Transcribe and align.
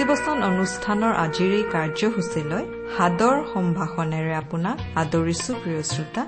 ভক্তিবচন 0.00 0.38
অনুষ্ঠানৰ 0.50 1.12
আজিৰ 1.24 1.50
এই 1.58 1.64
কাৰ্যসূচীলৈ 1.74 2.64
সাদৰ 2.94 3.36
সম্ভাষণেৰে 3.52 4.32
আপোনাক 4.42 4.76
আদৰিছো 5.02 5.52
প্ৰিয় 5.62 5.82
শ্ৰোতা। 5.90 6.22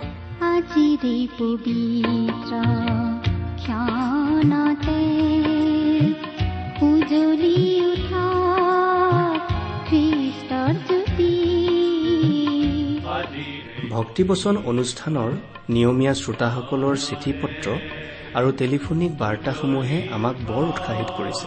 আজিৰে 0.53 1.17
পবিত্ৰ 1.39 2.53
ক্ষণতে 3.65 5.01
উজলি 6.89 7.57
উঠা 7.93 8.27
খ্ৰীষ্টৰ 9.89 10.73
জ্যোতি। 10.89 11.33
ভক্তিবচন 13.97 14.55
অনুষ্ঠানৰ 14.71 15.31
নিয়মীয়া 15.75 16.15
শ্ৰোতাসকলৰ 16.21 16.95
চিঠি 17.07 17.33
পত্ৰ 17.43 17.67
আৰু 18.39 18.49
টেলিফোনিক 18.61 19.11
বাৰ্তাসমূহে 19.23 19.99
আমাক 20.17 20.37
বৰ 20.49 20.63
উৎসাহিত 20.73 21.09
কৰিছে। 21.19 21.47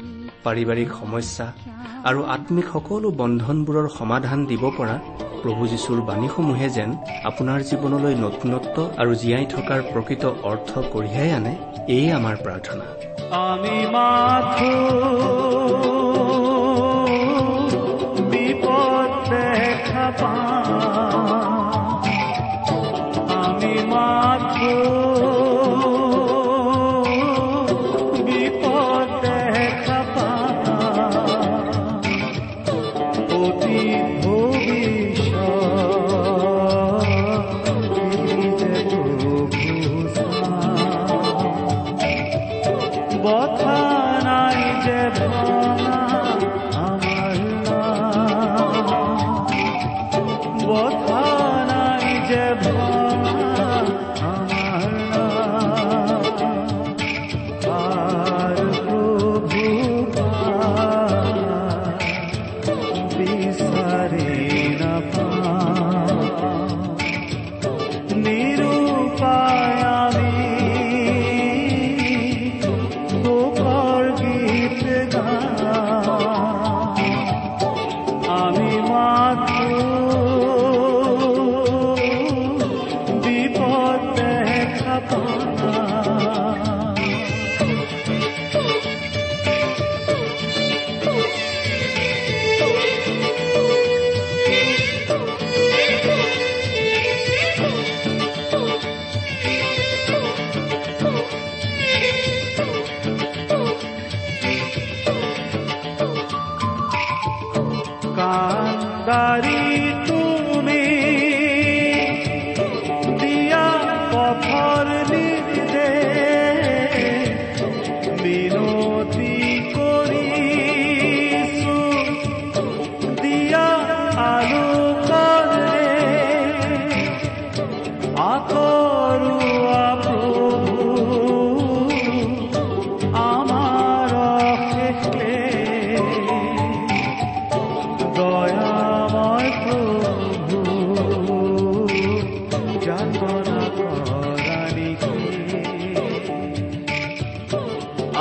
পাৰিবাৰিক 0.45 0.89
সমস্যা 1.01 1.45
আৰু 2.09 2.19
আত্মিক 2.35 2.67
সকলো 2.73 3.07
বন্ধনবোৰৰ 3.21 3.87
সমাধান 3.99 4.39
দিব 4.51 4.63
পৰা 4.77 4.95
প্ৰভু 5.43 5.63
যীশুৰ 5.71 5.99
বাণীসমূহে 6.09 6.67
যেন 6.77 6.89
আপোনাৰ 7.29 7.59
জীৱনলৈ 7.69 8.13
নতুনত্ব 8.25 8.75
আৰু 9.01 9.11
জীয়াই 9.21 9.45
থকাৰ 9.55 9.79
প্ৰকৃত 9.91 10.23
অৰ্থ 10.51 10.71
কঢ়িয়াই 10.93 11.29
আনে 11.37 11.53
এয়ে 11.95 12.09
আমাৰ 12.19 12.35
প্ৰাৰ্থনা। 12.43 12.85
আমি 13.47 13.77
মাথো 13.93 14.71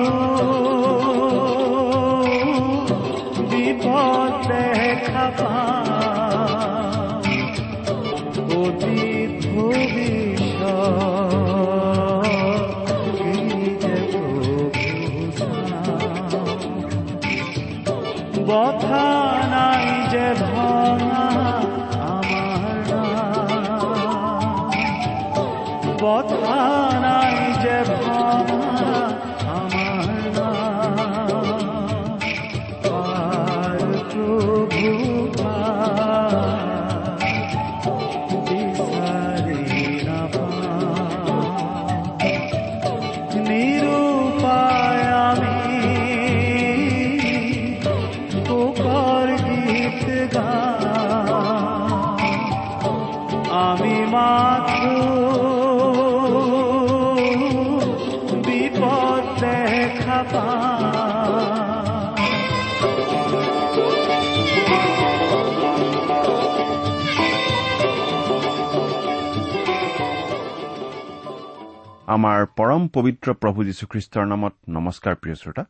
আমাৰ 72.12 72.46
পৰম 72.58 72.88
পবিত্ৰ 72.88 73.34
প্ৰভু 73.34 73.64
যীশুখ্ৰীষ্টৰ 73.64 74.26
নামত 74.28 74.54
নমস্কাৰ 74.70 75.16
প্ৰিয় 75.16 75.36
শ্ৰোতা। 75.36 75.64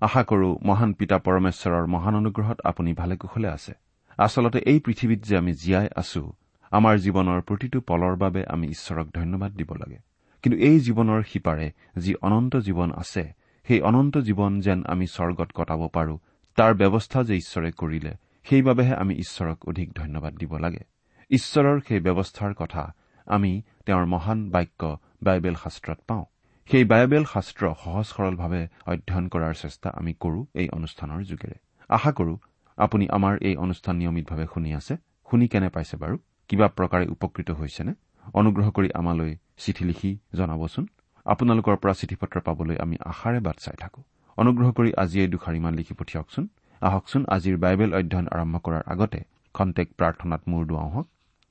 আশা 0.00 0.22
কৰো 0.22 0.58
মহান 0.62 0.92
পিতা 0.92 1.18
পৰমেশ্বৰৰ 1.18 1.86
মহান 1.86 2.14
অনুগ্ৰহত 2.14 2.58
আপুনি 2.64 2.92
ভালে 2.92 3.16
কুশলে 3.16 3.48
আছে। 3.48 3.72
আচলতে 4.18 4.58
এই 4.58 4.80
পৃথিৱীত 4.80 5.20
যে 5.22 5.36
আমি 5.36 5.52
জীয়াই 5.52 5.88
আছো 5.96 6.32
আমাৰ 6.70 6.94
জীৱনৰ 6.98 7.40
প্ৰতিটো 7.40 7.80
পলৰ 7.80 8.16
বাবে 8.16 8.44
আমি 8.46 8.66
ঈশ্বৰক 8.68 9.06
ধন্যবাদ 9.14 9.52
দিব 9.52 9.70
লাগে। 9.74 9.98
কিন্তু 10.42 10.58
এই 10.58 10.80
জীৱনৰ 10.80 11.22
সিপাৰে 11.22 11.72
যি 11.98 12.14
অনন্ত 12.22 12.56
জীৱন 12.56 12.92
আছে 12.92 13.32
সেই 13.68 13.80
অনন্ত 13.80 14.18
জীৱন 14.18 14.60
যেন 14.60 14.84
আমি 14.86 15.06
স্বৰ্গত 15.06 15.50
কটাব 15.54 15.88
পাৰো 15.92 16.18
তাৰ 16.56 16.74
ব্যৱস্থা 16.74 17.22
যে 17.22 17.34
ঈশ্বৰে 17.36 17.70
কৰিলে 17.72 18.12
সেইবাবেহে 18.44 18.94
আমি 18.94 19.14
ঈশ্বৰক 19.14 19.68
অধিক 19.68 19.92
ধন্যবাদ 19.92 20.34
দিব 20.34 20.56
লাগে। 20.56 20.82
ঈশ্বৰৰ 21.30 21.80
সেই 21.88 22.00
ব্যৱস্থাৰ 22.00 22.54
কথা 22.54 22.94
আমি 23.26 23.62
তেওঁৰ 23.86 24.06
মহান 24.06 24.50
বাক্য 24.50 24.98
বাইবেল 25.22 25.56
শাস্ত্ৰত 25.62 25.98
পাওঁ। 26.08 26.24
সেই 26.70 26.84
বাইবেল 26.92 27.24
শাস্ত্ৰ 27.32 27.62
সহজ 27.82 28.06
সৰলভাৱে 28.14 28.62
অধ্যয়ন 28.92 29.26
কৰাৰ 29.32 29.54
চেষ্টা 29.62 29.88
আমি 30.00 30.12
কৰো 30.22 30.40
এই 30.60 30.68
অনুষ্ঠানৰ 30.78 31.20
যোগেৰে। 31.30 31.56
আশা 31.90 32.10
কৰো 32.18 32.34
আপুনি 32.78 33.04
আমাৰ 33.16 33.34
এই 33.48 33.54
অনুষ্ঠান 33.64 33.94
নিয়মিতভাৱে 34.00 34.46
শুনি 34.54 34.70
আছে 34.78 34.94
শুনি 35.28 35.46
কেনে 35.52 35.68
পাইছে 35.74 35.96
বাৰু 36.02 36.16
কিবা 36.50 36.66
প্ৰকাৰে 36.78 37.06
উপকৃত 37.14 37.48
হৈছেনে? 37.60 37.92
অনুগ্ৰহ 38.40 38.66
কৰি 38.76 38.88
আমালৈ 39.00 39.32
চিঠি 39.62 39.84
লিখি 39.90 40.10
জনাবচোন। 40.38 40.84
আপোনালোকৰ 41.26 41.76
পৰা 41.82 41.94
চিঠি 42.00 42.16
পত্ৰ 42.20 42.36
পাবলৈ 42.46 42.76
আমি 42.84 42.96
আশাৰে 43.10 43.40
বাট 43.46 43.56
চাই 43.64 43.76
থাকো। 43.82 44.00
অনুগ্ৰহ 44.38 44.68
কৰি 44.78 44.90
আজিয়ে 45.02 45.26
দুষাৰিমান 45.34 45.72
লিখি 45.78 45.94
পঠিয়াওকচোন। 46.00 46.44
আহকচোন 46.82 47.22
আজিৰ 47.34 47.56
বাইবেল 47.64 47.90
অধ্যয়ন 47.98 48.26
আৰম্ভ 48.34 48.54
কৰাৰ 48.64 48.82
আগতে 48.92 49.20
খন্তেক 49.54 49.88
প্ৰাৰ্থনাত 49.98 50.42
মূৰ 50.50 50.62
দুৱাওঁ 50.70 50.90
হওক। 50.94 51.06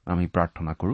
আমি 0.08 0.26
প্ৰাৰ্থনা 0.36 0.74
কৰো 0.82 0.94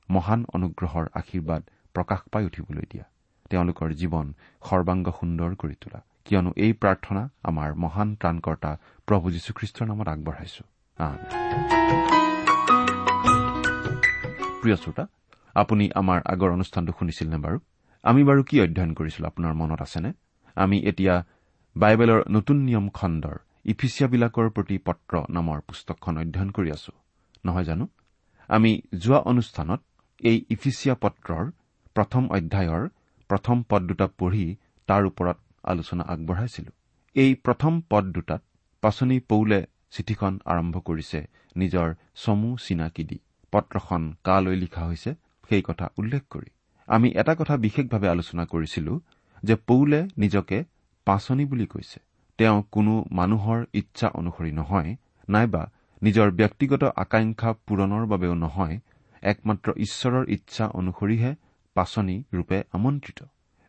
মহান 0.15 0.41
অনুগ্ৰহৰ 0.55 1.05
আশীৰ্বাদ 1.19 1.61
প্ৰকাশ 1.95 2.21
পাই 2.31 2.43
উঠিবলৈ 2.49 2.85
দিয়া। 2.91 3.05
তেওঁলোকৰ 3.49 3.89
জীৱন 4.01 4.27
সৰ্বাংগ 4.67 5.05
সুন্দৰ 5.19 5.51
কৰি 5.61 5.75
তোলা। 5.81 5.99
কিয়নো 6.25 6.51
এই 6.65 6.73
প্ৰাৰ্থনা 6.81 7.23
আমাৰ 7.49 7.69
মহান 7.83 8.09
ত্ৰাণকৰ্তা 8.15 8.71
প্ৰভু 9.07 9.25
যীশুখ্ৰীষ্টৰ 9.35 9.85
নামত 9.87 10.07
আগবঢ়াইছো। 10.07 10.63
প্ৰিয় 14.61 14.75
শ্ৰোতা 14.75 15.03
আপুনি 15.55 15.85
আমাৰ 15.95 16.19
আগৰ 16.25 16.49
অনুষ্ঠানটো 16.57 16.91
শুনিছিল 16.99 17.27
নে 17.29 17.37
বাৰু? 17.45 17.57
আমি 18.03 18.21
বাৰু 18.23 18.41
কি 18.43 18.55
অধ্যয়ন 18.61 18.91
কৰিছিলো 18.93 19.25
আপোনাৰ 19.27 19.53
মনত 19.53 19.81
আছেনে? 19.81 20.11
আমি 20.55 20.77
এতিয়া 20.89 21.15
বাইবেলৰ 21.75 22.19
নতুন 22.29 22.57
নিয়ম 22.67 22.85
খণ্ডৰ 22.89 23.37
ইফিচিয়াবিলাকৰ 23.65 24.47
প্ৰতি 24.49 24.77
পত্ৰ 24.87 25.13
নামৰ 25.29 25.57
পুস্তকখন 25.67 26.13
অধ্যয়ন 26.17 26.49
কৰি 26.51 26.69
আছো। 26.71 26.91
নহয় 27.45 27.63
জানো? 27.63 27.85
আমি 28.47 28.71
যোৱা 28.97 29.19
অনুষ্ঠানত 29.31 29.79
এই 30.21 30.37
ইফিচিয়া 30.49 30.95
পত্ৰৰ 31.03 31.45
প্ৰথম 31.95 32.23
অধ্যায়ৰ 32.37 32.83
প্ৰথম 33.29 33.57
পদ 33.69 33.81
দুটা 33.89 34.07
পঢ়ি 34.19 34.45
তাৰ 34.89 35.03
ওপৰত 35.05 35.37
আলোচনা 35.63 36.03
আগবঢ়াইছিলো। 36.13 36.71
এই 37.15 37.31
প্ৰথম 37.45 37.73
পদ 37.89 38.03
দুটাত 38.15 38.41
পাচনি 38.83 39.17
পৌলে 39.31 39.59
চিঠিখন 39.91 40.33
আৰম্ভ 40.45 40.75
কৰিছে 40.87 41.19
নিজৰ 41.55 41.87
চমু 42.15 42.49
চিনাকি 42.65 43.03
দি। 43.03 43.17
পত্ৰখন 43.53 44.01
কালৈ 44.23 44.55
লিখা 44.55 44.81
হৈছে 44.85 45.11
সেই 45.49 45.63
কথা 45.67 45.85
উল্লেখ 45.97 46.23
কৰি। 46.29 46.49
আমি 46.87 47.07
এটা 47.21 47.33
কথা 47.35 47.55
বিশেষভাৱে 47.57 48.07
আলোচনা 48.07 48.43
কৰিছিলো 48.45 48.93
যে 49.43 49.55
পৌলে 49.69 49.99
নিজকে 50.17 50.57
পাচনি 51.07 51.43
বুলি 51.45 51.65
কৈছে। 51.65 51.99
তেওঁ 52.39 52.57
কোনো 52.71 52.93
মানুহৰ 53.11 53.59
ইচ্ছা 53.73 54.07
অনুসৰি 54.19 54.51
নহয় 54.51 54.89
নাইবা 55.29 55.63
নিজৰ 56.01 56.27
ব্যক্তিগত 56.31 56.83
আকাংক্ষা 56.95 57.51
পূৰণৰ 57.67 58.03
বাবেও 58.05 58.33
নহয় 58.35 58.75
একমাত্ৰ 59.23 59.67
ঈশ্বৰৰ 59.85 60.23
ইচ্ছা 60.35 60.65
অনুসৰিহে 60.79 61.31
পাচনি 61.75 62.15
ৰূপে 62.33 62.57
আমন্ত্ৰিত। 62.77 63.19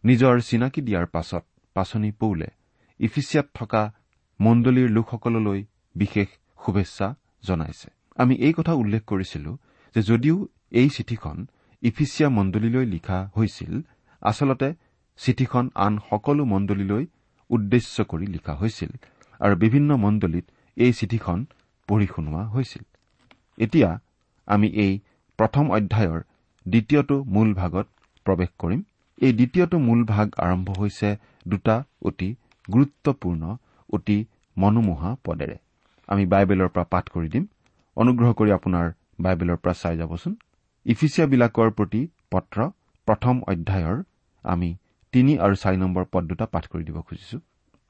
নিজৰ 0.04 0.34
চিনাকি 0.48 0.80
দিয়াৰ 0.86 1.06
পাছত 1.14 1.44
পাচনি 1.76 2.10
পৌলে। 2.20 2.48
ইফিচিয়াত 3.00 3.46
থকা 3.54 3.82
মণ্ডলীৰ 4.40 4.88
লোকসকললৈ 4.96 5.60
বিশেষ 5.96 6.28
শুভেচ্ছা 6.58 7.06
জনাইছে। 7.44 7.88
আমি 8.18 8.34
এই 8.46 8.52
কথা 8.58 8.72
উল্লেখ 8.72 9.02
কৰিছিলো 9.12 9.50
যে 9.96 10.00
যদিও 10.10 10.36
এই 10.80 10.88
চিঠিখন 10.96 11.36
ইফিচিয়া 11.82 12.28
মণ্ডলীলৈ 12.28 12.84
লিখা 12.94 13.18
হৈছিল 13.36 13.72
আচলতে 14.22 14.68
চিঠিখন 15.18 15.64
আন 15.84 15.94
সকলো 16.10 16.42
মণ্ডলীলৈ 16.52 17.04
উদ্দেশ্য 17.50 17.96
কৰি 18.10 18.26
লিখা 18.26 18.52
হৈছিল 18.54 18.90
আৰু 19.40 19.54
বিভিন্ন 19.64 19.90
মণ্ডলীত 20.04 20.46
এই 20.76 20.92
চিঠিখন 20.98 21.38
পঢ়ি 21.88 22.06
শুনোৱা 22.14 22.42
হৈছিল। 22.54 22.84
এতিয়া 23.58 23.90
আমি 24.48 24.68
এই 24.84 24.92
প্ৰথম 25.42 25.70
অধ্যায়ৰ 25.70 26.20
দ্বিতীয়টো 26.66 27.16
মূল 27.34 27.48
ভাগত 27.54 27.86
প্ৰৱেশ 28.26 28.50
কৰিম। 28.58 28.82
এই 29.18 29.32
দ্বিতীয়টো 29.32 29.78
মূল 29.78 30.04
ভাগ 30.04 30.26
আৰম্ভ 30.38 30.78
হৈছে 30.80 31.08
দুটা 31.48 31.76
অতি 32.02 32.28
গুৰুত্বপূৰ্ণ 32.72 33.56
অতি 33.92 34.18
মনোমোহা 34.56 35.10
পদেৰে। 35.24 35.56
আমি 36.08 36.26
বাইবেলৰ 36.26 36.68
পৰা 36.68 36.84
পাঠ 36.90 37.08
কৰি 37.14 37.28
দিম। 37.28 37.46
অনুগ্ৰহ 37.96 38.32
কৰি 38.32 38.50
আপোনাৰ 38.52 38.86
বাইবেলৰ 39.20 39.56
পৰা 39.56 39.74
চাই 39.82 39.96
যাবচোন। 39.96 40.36
ইফিচিয়াবিলাকৰ 40.86 41.70
প্ৰতি 41.70 42.00
পত্ৰ 42.30 42.58
প্ৰথম 43.08 43.42
অধ্যায়ৰ 43.52 43.98
আমি 44.44 44.70
তিনি 45.12 45.32
আৰু 45.38 45.54
চাৰি 45.62 45.76
নম্বৰ 45.76 46.04
পদ 46.12 46.22
দুটা 46.24 46.46
পাঠ 46.46 46.64
কৰি 46.66 46.84
দিব 46.84 47.00
খুজিছো। 47.00 47.38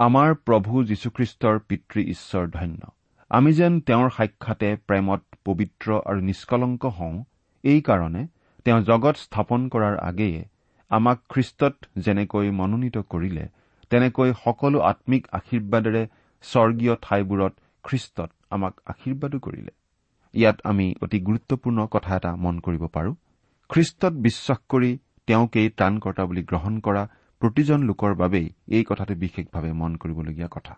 আমাৰ 0.01 0.35
প্ৰভু 0.47 0.85
যীশুখ্ৰীষ্টৰ 0.85 1.57
পিতৃ 1.69 2.01
ঈশ্বৰ 2.15 2.45
ধন্য। 2.49 2.83
আমি 3.31 3.53
যেন 3.53 3.81
তেওঁৰ 3.81 4.11
সাক্ষাতে 4.17 4.69
প্ৰেমত 4.89 5.23
পবিত্ৰ 5.45 6.01
আৰু 6.07 6.21
নিষ্কলংক 6.21 6.85
হওঁ 6.99 7.25
এইকাৰণে 7.65 8.23
তেওঁ 8.67 8.81
জগত 8.81 9.17
স্থাপন 9.17 9.61
কৰাৰ 9.69 9.97
আগেয়ে 9.99 10.41
আমাক 10.91 11.19
খ্ৰীষ্টত 11.29 11.75
যেনেকৈ 11.99 12.51
মনোনীত 12.51 12.97
কৰিলে 13.13 13.45
তেনেকৈ 13.91 14.31
সকলো 14.45 14.79
আম্মিক 14.81 15.23
আশীৰ্বাদেৰে 15.33 16.03
স্বৰ্গীয় 16.45 16.95
ঠাইবোৰত 17.03 17.53
খ্ৰীষ্টত 17.85 18.31
আমাক 18.51 18.75
আশীৰ্বাদো 18.87 19.39
কৰিলে। 19.39 19.73
ইয়াত 20.35 20.57
আমি 20.65 20.87
অতি 21.03 21.19
গুৰুত্বপূৰ্ণ 21.21 21.87
কথা 21.87 22.17
এটা 22.17 22.31
মন 22.37 22.61
কৰিব 22.61 22.85
পাৰো। 22.87 23.13
খ্ৰীষ্টত 23.71 24.13
বিশ্বাস 24.27 24.59
কৰি 24.69 24.91
তেওঁকেই 25.27 25.69
ত্ৰাণকৰ্তা 25.69 26.23
বুলি 26.25 26.43
গ্ৰহণ 26.43 26.75
কৰা 26.81 27.03
প্ৰতিজন 27.43 27.81
লোকৰ 27.83 28.13
বাবেই 28.15 28.47
এই 28.69 28.85
কথাটো 28.85 29.15
বিশেষভাৱে 29.15 29.73
মন 29.73 29.93
কৰিবলগীয়া 29.97 30.49
কথা। 30.49 30.75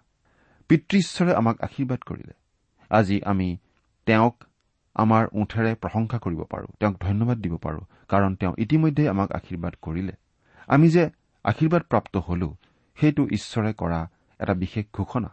পিতৃ 0.70 0.96
ঈশ্বৰে 0.98 1.32
আমাক 1.34 1.56
আশীৰ্বাদ 1.60 2.00
কৰিলে। 2.06 2.34
আজি 2.90 3.16
আমি 3.24 3.48
তেওঁক 4.06 4.34
আমাৰ 4.94 5.24
ওঠেৰে 5.32 5.72
প্ৰশংসা 5.74 6.18
কৰিব 6.18 6.40
পাৰো 6.42 6.66
তেওঁক 6.80 6.96
ধন্যবাদ 7.00 7.38
দিব 7.38 7.54
পাৰো 7.56 7.80
কাৰণ 8.08 8.34
তেওঁ 8.34 8.54
ইতিমধ্যে 8.58 9.08
আমাক 9.08 9.32
আশীৰ্বাদ 9.32 9.74
কৰিলে। 9.82 10.14
আমি 10.68 10.88
যে 10.88 11.04
আশীৰ্বাদপ্ৰাপ্ত 11.44 12.16
হলো 12.16 12.48
সেইটো 12.96 13.22
ঈশ্বৰে 13.28 13.72
কৰা 13.72 14.00
এটা 14.40 14.54
বিশেষ 14.54 14.84
ঘোষণা 14.94 15.30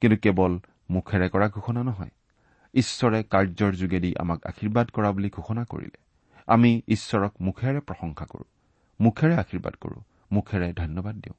কিন্তু 0.00 0.16
কেৱল 0.16 0.52
মুখেৰে 0.90 1.28
কৰা 1.28 1.48
ঘোষণা 1.48 1.82
নহয়। 1.82 2.10
ঈশ্বৰে 2.74 3.22
কাৰ্যৰ 3.22 3.72
যোগেদি 3.72 4.10
আমাক 4.18 4.46
আশীৰ্বাদ 4.46 4.90
কৰা 4.90 5.10
বুলি 5.12 5.30
ঘোষণা 5.30 5.64
কৰিলে। 5.64 5.98
আমি 6.46 6.70
ঈশ্বৰক 6.88 7.32
মুখেৰে 7.40 7.80
প্ৰশংসা 7.80 8.24
কৰো 8.24 8.44
মুখেৰে 9.00 9.34
আশীৰ্বাদ 9.34 9.74
কৰো 9.74 9.98
মুখেৰে 10.32 10.72
ধন্যবাদ 10.72 11.14
দিওঁ। 11.16 11.36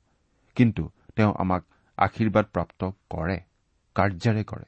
কিন্তু 0.55 0.84
তেওঁ 1.15 1.34
আমাক 1.39 1.63
আশীৰ্বাদ 1.98 2.46
প্ৰাপ্ত 2.53 2.82
কৰে 3.10 3.38
কাৰ্যৰে 3.96 4.44
কৰে। 4.44 4.65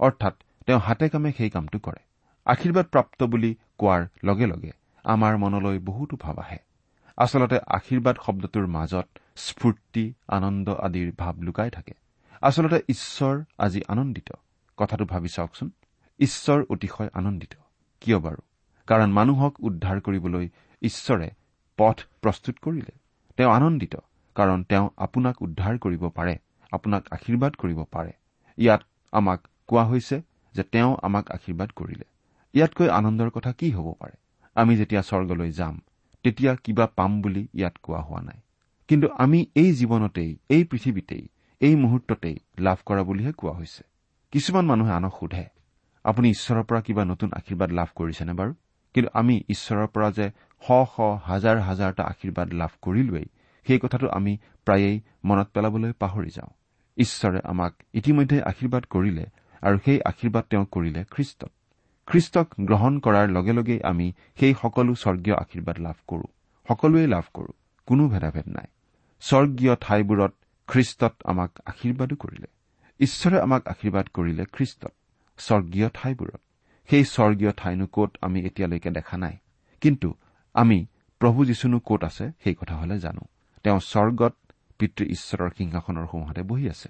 অৰ্থাৎ 0.00 0.34
তেওঁ 0.66 0.80
হাতে 0.80 1.08
কামে 1.08 1.32
সেই 1.32 1.50
কামটো 1.50 1.78
কৰে। 1.78 2.02
আশীৰ্বাদ 2.44 2.86
প্ৰাপ্ত 2.86 3.24
বুলি 3.24 3.56
কোৱাৰ 3.78 4.06
লগে 4.24 4.46
লগে 4.46 4.70
আমাৰ 5.04 5.36
মনলৈ 5.36 5.78
বহুতো 5.78 6.16
ভাৱ 6.16 6.38
আহে। 6.38 6.58
আচলতে 7.16 7.58
আশীৰ্বাদ 7.66 8.16
শব্দটোৰ 8.26 8.66
মাজত 8.66 9.08
স্ফূৰ্তি 9.36 10.14
আনন্দ 10.28 10.68
আদিৰ 10.70 11.12
ভাৱ 11.18 11.34
লুকাই 11.38 11.70
থাকে। 11.70 11.92
আচলতে 12.40 12.82
ঈশ্বৰ 12.88 13.44
আজি 13.58 13.80
আনন্দিত। 13.88 14.32
কথাটো 14.76 15.04
ভাবি 15.04 15.28
চাওকচোন। 15.28 15.70
ঈশ্বৰ 16.20 16.64
অতিশয় 16.70 17.08
আনন্দিত। 17.14 17.54
কিয় 18.00 18.18
বাৰু? 18.18 18.40
কাৰণ 18.86 19.12
মানুহক 19.12 19.60
উদ্ধাৰ 19.60 20.00
কৰিবলৈ 20.00 20.48
ঈশ্বৰে 20.82 21.30
পথ 21.76 22.00
প্ৰস্তুত 22.22 22.58
কৰিলে। 22.58 22.98
তেওঁ 23.36 23.52
আনন্দিত। 23.52 23.96
কাৰণ 24.34 24.64
তেওঁ 24.64 24.90
আপোনাক 24.96 25.42
উদ্ধাৰ 25.42 25.78
কৰিব 25.78 26.08
পাৰে 26.08 26.38
আপোনাক 26.72 27.06
আশীৰ্বাদ 27.10 27.54
কৰিব 27.54 27.84
পাৰে। 27.90 28.12
ইয়াত 28.56 28.82
আমাক 29.12 29.48
কোৱা 29.66 29.84
হৈছে 29.84 30.22
যে 30.54 30.62
তেওঁ 30.62 30.96
আমাক 31.02 31.30
আশীৰ্বাদ 31.30 31.70
কৰিলে। 31.70 32.04
ইয়াতকৈ 32.54 32.88
আনন্দৰ 32.98 33.30
কথা 33.30 33.50
কি 33.52 33.68
হ'ব 33.70 33.88
পাৰে? 34.00 34.16
আমি 34.56 34.72
যেতিয়া 34.76 35.02
স্বৰ্গলৈ 35.02 35.50
যাম 35.50 35.74
তেতিয়া 36.24 36.52
কিবা 36.64 36.86
পাম 36.98 37.12
বুলি 37.22 37.42
ইয়াত 37.54 37.74
কোৱা 37.82 38.00
হোৱা 38.00 38.20
নাই। 38.20 38.40
কিন্তু 38.88 39.06
আমি 39.18 39.38
এই 39.54 39.70
জীৱনতেই 39.78 40.30
এই 40.48 40.62
পৃথিৱীতেই 40.70 41.24
এই 41.60 41.74
মুহূৰ্ততেই 41.76 42.36
লাভ 42.58 42.78
কৰা 42.86 43.02
বুলিহে 43.02 43.32
কোৱা 43.32 43.52
হৈছে। 43.52 43.82
কিছুমান 44.32 44.64
মানুহে 44.66 44.92
আনক 44.92 45.14
সোধে 45.20 45.44
আপুনি 46.04 46.28
ঈশ্বৰৰ 46.30 46.64
পৰা 46.68 46.80
কিবা 46.80 47.02
নতুন 47.04 47.28
আশীৰ্বাদ 47.38 47.70
লাভ 47.72 47.88
কৰিছেনে 47.98 48.32
বাৰু? 48.40 48.52
কিন্তু 48.94 49.10
আমি 49.14 49.34
ঈশ্বৰৰ 49.48 49.86
পৰা 49.94 50.08
যে 50.18 50.26
শ 50.62 50.68
শ 50.92 50.96
হাজাৰ 51.28 51.56
হাজাৰটা 51.60 52.02
আশীৰ্বাদ 52.12 52.48
লাভ 52.60 52.72
কৰিলোৱেই 52.82 53.28
সেই 53.66 53.78
কথাটো 53.78 54.06
আমি 54.18 54.32
প্ৰায়েই 54.66 54.96
মনত 55.24 55.48
পেলাবলৈ 55.54 55.92
পাহৰি 56.02 56.30
যাওঁ। 56.36 56.50
ঈশ্বৰে 56.96 57.40
আমাক 57.52 57.72
ইতিমধ্যে 57.94 58.38
আশীৰ্বাদ 58.50 58.84
কৰিলে 58.94 59.24
আৰু 59.62 59.76
সেই 59.84 59.98
আশীৰ্বাদ 60.10 60.44
তেওঁ 60.50 60.64
কৰিলে 60.74 61.00
খ্ৰীষ্টত। 61.10 61.52
খ্ৰীষ্টক 62.06 62.48
গ্ৰহণ 62.60 62.98
কৰাৰ 62.98 63.28
লগে 63.28 63.52
লগেই 63.52 63.82
আমি 63.82 64.12
সেই 64.40 64.54
সকলো 64.62 64.94
স্বৰ্গীয় 64.94 65.36
আশীৰ্বাদ 65.36 65.78
লাভ 65.78 65.94
কৰো। 66.08 66.26
সকলোৱেই 66.68 67.06
লাভ 67.06 67.24
কৰো 67.34 67.52
কোনো 67.86 68.08
ভেদাভেদ 68.08 68.48
নাই। 68.48 68.66
স্বৰ্গীয় 69.20 69.76
ঠাইবোৰত 69.80 70.32
খ্ৰীষ্টত 70.68 71.14
আমাক 71.24 71.50
আশীৰ্বাদো 71.66 72.16
কৰিলে। 72.16 72.46
ঈশ্বৰে 73.00 73.40
আমাক 73.40 73.68
আশীৰ্বাদ 73.68 74.08
কৰিলে 74.08 74.44
খ্ৰীষ্টত 74.44 74.92
স্বৰ্গীয় 75.38 75.88
ঠাইবোৰত। 75.94 76.40
সেই 76.90 77.04
স্বৰ্গীয় 77.04 77.52
ঠাইনো 77.56 77.86
কত 77.86 78.16
আমি 78.20 78.40
এতিয়ালৈকে 78.40 78.90
দেখা 78.90 79.16
নাই। 79.16 79.36
কিন্তু 79.80 80.14
আমি 80.54 80.86
প্ৰভু 81.18 81.44
যীশুনো 81.44 81.78
কত 81.78 82.04
আছে 82.04 82.30
সেই 82.44 82.54
কথা 82.54 82.76
হলে 82.76 82.98
জানো। 82.98 83.20
তেওঁ 83.62 83.80
স্বৰ্গত 83.80 84.34
পিতৃ 84.78 85.04
ঈশ্বৰৰ 85.04 85.50
সিংহাসনৰ 85.58 86.06
সোঁহাতে 86.06 86.42
বহি 86.42 86.68
আছে। 86.68 86.88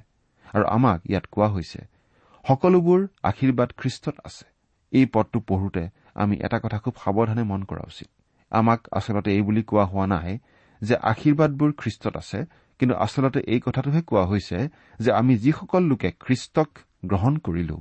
আৰু 0.55 0.65
আমাক 0.67 1.01
ইয়াত 1.11 1.27
কোৱা 1.31 1.49
হৈছে 1.49 1.79
সকলোবোৰ 2.49 3.07
আশীৰ্বাদ 3.23 3.73
খ্ৰীষ্টত 3.77 4.15
আছে। 4.25 4.54
এই 4.99 5.07
পদটো 5.15 5.39
পঢ়োতে 5.49 5.85
আমি 6.23 6.35
এটা 6.47 6.59
কথা 6.65 6.79
খুব 6.85 6.95
সাৱধানে 7.05 7.43
মন 7.51 7.61
কৰা 7.71 7.83
উচিত। 7.91 8.09
আমাক 8.53 8.81
আচলতে 8.99 9.31
এই 9.37 9.43
বুলি 9.49 9.63
কোৱা 9.71 9.85
হোৱা 9.93 10.07
নাই 10.15 10.33
যে 10.83 10.95
আশীৰ্বাদবোৰ 11.11 11.71
খ্ৰীষ্টত 11.81 12.15
আছে 12.23 12.39
কিন্তু 12.81 12.95
আচলতে 13.05 13.41
এই 13.53 13.61
কথাটোহে 13.67 14.01
কোৱা 14.11 14.25
হৈছে 14.31 14.59
যে 15.01 15.11
আমি 15.21 15.33
যিসকল 15.45 15.83
লোকে 15.91 16.09
খ্ৰীষ্টক 16.25 16.71
গ্ৰহণ 17.11 17.35
কৰিলো 17.47 17.77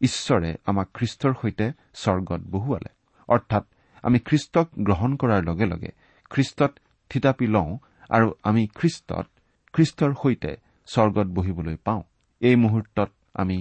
ঈশ্বৰে 0.00 0.50
আমাক 0.70 0.86
খ্ৰীষ্টৰ 0.96 1.32
সৈতে 1.40 1.66
স্বৰ্গত 2.02 2.40
বহুৱালে। 2.54 2.90
অৰ্থাৎ 3.28 3.64
আমি 4.04 4.18
খ্ৰীষ্টক 4.28 4.66
গ্ৰহণ 4.86 5.10
কৰাৰ 5.20 5.42
লগে 5.48 5.66
লগে 5.72 5.90
খ্ৰীষ্টত 6.30 6.72
থিতাপি 7.10 7.46
লওঁ 7.54 7.70
আৰু 8.10 8.26
আমি 8.48 8.62
খ্ৰীষ্টত 8.78 9.26
খ্ৰীষ্টৰ 9.74 10.12
সৈতে 10.22 10.50
স্বৰ্গত 10.88 11.28
বহিবলৈ 11.36 11.76
পাওঁ। 11.86 12.02
এই 12.40 12.56
মুহূৰ্তত 12.56 13.10
আমি 13.34 13.58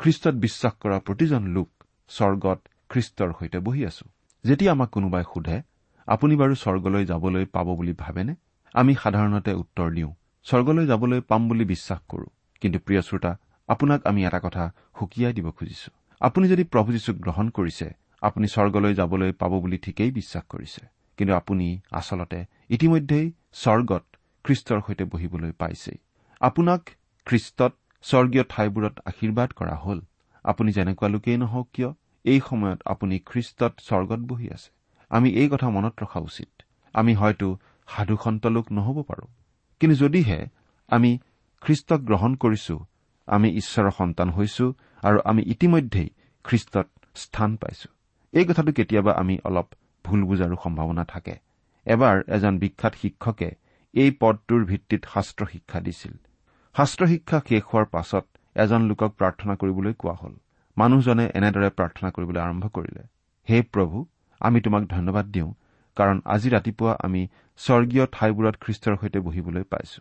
খ্ৰীষ্টত 0.00 0.34
বিশ্বাস 0.44 0.72
কৰা 0.82 0.98
প্ৰতিজন 1.06 1.42
লোক 1.56 1.68
স্বৰ্গত 2.08 2.58
খ্ৰীষ্টৰ 2.88 3.30
সৈতে 3.38 3.58
বহি 3.58 3.82
আছো। 3.86 4.04
যেতিয়া 4.44 4.72
আমাক 4.72 4.88
কোনোবাই 4.90 5.24
সোধে 5.34 5.62
আপুনি 6.08 6.34
বাৰু 6.36 6.54
স্বৰ্গলৈ 6.54 7.04
যাবলৈ 7.04 7.44
পাব 7.44 7.68
বুলি 7.74 7.94
ভাবেনে? 7.98 8.34
আমি 8.74 8.92
সাধাৰণতে 9.02 9.52
উত্তৰ 9.52 9.88
দিওঁ 9.92 10.12
স্বৰ্গলৈ 10.46 10.86
যাবলৈ 10.86 11.20
পাম 11.20 11.48
বুলি 11.48 11.64
বিশ্বাস 11.64 12.00
কৰো। 12.08 12.26
কিন্তু 12.60 12.78
প্ৰিয় 12.78 13.02
শ্ৰোতা 13.02 13.32
আপোনাক 13.68 14.06
আমি 14.06 14.20
এটা 14.24 14.40
কথা 14.40 14.64
সুকীয়াই 14.98 15.32
দিব 15.32 15.50
খুজিছো। 15.50 15.90
আপুনি 16.20 16.48
যদি 16.48 16.64
প্ৰভু 16.64 16.92
যীশুক 16.92 17.16
গ্ৰহণ 17.16 17.46
কৰিছে 17.48 17.86
আপুনি 18.22 18.46
স্বৰ্গলৈ 18.48 18.94
যাবলৈ 18.94 19.32
পাব 19.32 19.52
বুলি 19.60 19.78
ঠিকেই 19.78 20.10
বিশ্বাস 20.10 20.44
কৰিছে। 20.48 20.82
কিন্তু 21.16 21.34
আপুনি 21.34 21.80
আচলতে 21.90 22.44
ইতিমধ্যেই 22.68 23.32
স্বৰ্গত 23.52 24.04
খ্ৰীষ্টৰ 24.44 24.80
সৈতে 24.86 25.04
বহিবলৈ 25.04 25.52
পাইছেই। 25.52 25.98
আপোনাক 26.40 26.90
খ্ৰীষ্টত 27.26 27.72
স্বৰ্গীয় 28.02 28.44
ঠাইবোৰত 28.48 28.94
আশীৰ্বাদ 29.04 29.50
কৰা 29.52 29.74
হ'ল। 29.74 30.00
আপুনি 30.44 30.72
যেনেকুৱা 30.72 31.08
লোকেই 31.08 31.36
নহওক 31.36 31.68
কিয় 31.72 31.90
এই 32.24 32.40
সময়ত 32.40 32.78
আপুনি 32.84 33.18
খ্ৰীষ্টত 33.18 33.72
স্বৰ্গত 33.88 34.20
বহি 34.20 34.48
আছে। 34.50 34.70
আমি 35.10 35.28
এই 35.30 35.48
কথা 35.48 35.68
মনত 35.70 35.94
ৰখা 36.02 36.20
উচিত। 36.20 36.50
আমি 36.94 37.14
হয়তো 37.14 37.58
সাধুসন্ত 37.88 38.46
লোক 38.46 38.66
নহব 38.72 39.02
পাৰো। 39.02 39.26
কিন্তু 39.80 39.96
যদিহে 39.96 40.48
আমি 40.88 41.18
খ্ৰীষ্টক 41.62 42.00
গ্ৰহণ 42.00 42.32
কৰিছো 42.34 42.74
আমি 43.28 43.48
ঈশ্বৰৰ 43.50 43.90
সন্তান 43.90 44.28
হৈছো 44.30 44.66
আৰু 45.02 45.18
আমি 45.24 45.42
ইতিমধ্যেই 45.42 46.08
খ্ৰীষ্টত 46.44 46.88
স্থান 47.14 47.56
পাইছো। 47.56 47.88
এই 48.32 48.44
কথাটো 48.44 48.72
কেতিয়াবা 48.72 49.12
আমি 49.12 49.38
অলপ 49.44 49.68
ভুল 50.04 50.20
বুজাৰো 50.24 50.56
সম্ভাৱনা 50.64 51.04
থাকে। 51.04 51.34
এবাৰ 51.86 52.16
এজন 52.28 52.58
বিখ্যাত 52.58 52.94
শিক্ষকে 52.94 53.50
এই 53.94 54.10
পদটোৰ 54.20 54.64
ভিত্তিত 54.64 55.02
শাস্ত্ৰ 55.14 55.42
শিক্ষা 55.46 55.80
দিছিল। 55.80 56.14
শাস্ত্ৰ 56.74 57.02
শিক্ষা 57.06 57.38
শেষ 57.48 57.62
হোৱাৰ 57.70 57.84
পাছত 57.84 58.24
এজন 58.64 58.80
লোকক 58.90 59.10
প্ৰাৰ্থনা 59.18 59.54
কৰিবলৈ 59.60 59.92
কোৱা 60.02 60.14
হল। 60.20 60.34
মানুহজনে 60.76 61.24
এনেদৰে 61.38 61.68
প্ৰাৰ্থনা 61.70 62.08
কৰিবলৈ 62.10 62.40
আৰম্ভ 62.42 62.64
কৰিলে 62.76 63.02
হে 63.48 63.58
প্ৰভু 63.74 63.96
আমি 64.40 64.58
তোমাক 64.60 64.82
ধন্যবাদ 64.94 65.26
দিওঁ 65.34 65.50
কাৰণ 65.96 66.16
আজি 66.34 66.48
ৰাতিপুৱা 66.50 66.92
আমি 67.06 67.22
স্বৰ্গীয় 67.60 68.04
ঠাইবোৰত 68.16 68.54
খ্ৰীষ্টৰ 68.60 68.94
সৈতে 69.00 69.18
বহিবলৈ 69.20 69.64
পাইছো। 69.72 70.00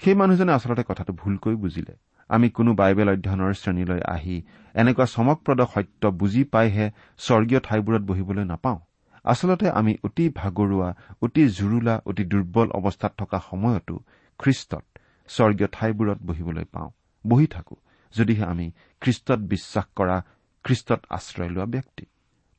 সেই 0.00 0.14
মানুহজনে 0.14 0.52
আচলতে 0.52 0.82
কথাটো 0.88 1.12
ভুলকৈ 1.12 1.54
বুজিলে। 1.54 1.94
আমি 2.30 2.48
কোনো 2.50 2.70
বাইবেল 2.74 3.08
অধ্যয়নৰ 3.08 3.52
শ্ৰেণীলৈ 3.54 4.00
আহি 4.14 4.36
এনেকুৱা 4.74 5.06
চমকপ্ৰদ 5.06 5.60
সত্য 5.74 6.02
বুজি 6.20 6.42
পাইহে 6.44 6.86
স্বৰ্গীয় 7.18 7.60
ঠাইবোৰত 7.60 8.02
বহিবলৈ 8.02 8.44
নাপাওঁ। 8.44 8.78
আচলতে 9.24 9.66
আমি 9.70 9.92
অতি 10.04 10.24
ভাগৰুৱা 10.36 10.88
অতি 11.22 11.42
জুৰুলা 11.48 11.94
অতি 12.06 12.24
দুৰ্বল 12.24 12.68
অৱস্থাত 12.78 13.12
থকা 13.18 13.38
সময়তো 13.50 13.96
খ্ৰীষ্টত 14.40 14.84
স্বৰ্গীয় 15.28 15.68
ঠাইবোৰত 15.72 16.18
বহিবলৈ 16.22 16.64
পাওঁ। 16.72 16.90
বহি 17.24 17.46
থাকো। 17.46 17.76
যদিহে 18.16 18.44
আমি 18.44 18.70
খ্ৰীষ্টত 19.00 19.38
বিশ্বাস 19.38 19.84
কৰা 19.96 20.22
খ্ৰীষ্টত 20.64 21.04
আশ্ৰয় 21.10 21.48
লোৱা 21.48 21.64
ব্যক্তি। 21.64 22.06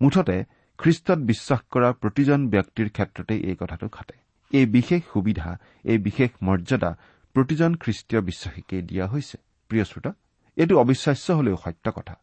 মুঠতে 0.02 0.44
খ্ৰীষ্টত 0.78 1.20
বিশ্বাস 1.20 1.60
কৰা 1.70 1.92
প্ৰতিজন 1.92 2.50
ব্যক্তিৰ 2.50 2.90
ক্ষেত্ৰতে 2.90 3.38
এই 3.38 3.56
কথাটো 3.60 3.90
খাটে 3.90 4.14
এই 4.58 4.66
বিশেষ 4.66 5.02
সুবিধা 5.14 5.58
এই 5.84 5.98
বিশেষ 5.98 6.32
মৰ্যাদা 6.44 6.96
প্ৰতিজন 7.34 7.76
খ্ৰীষ্টীয় 7.76 8.22
বিশ্বাসীকে 8.22 8.82
দিয়া 8.82 9.08
হৈছে। 9.08 9.38
প্ৰিয় 9.68 9.84
শ্ৰোতা 9.84 10.14
এইটো 10.56 10.80
অবিশ্বাস্য 10.80 11.34
হলেও 11.34 11.58
সত্য 11.64 11.92
কথা। 11.92 12.16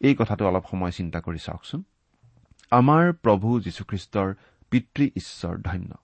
এই 0.00 0.14
কথাটো 0.18 0.48
অলপ 0.48 0.62
সময় 0.70 0.90
চিন্তা 0.90 1.20
কৰি 1.20 1.38
চাওকচোন। 1.38 1.82
আমাৰ 2.70 3.12
প্ৰভু 3.12 3.60
যীশুখ্ৰীষ্টৰ 3.60 4.34
পিতৃ 4.70 5.10
ঈশ্বৰ 5.16 5.58
ধন্য। 5.58 5.94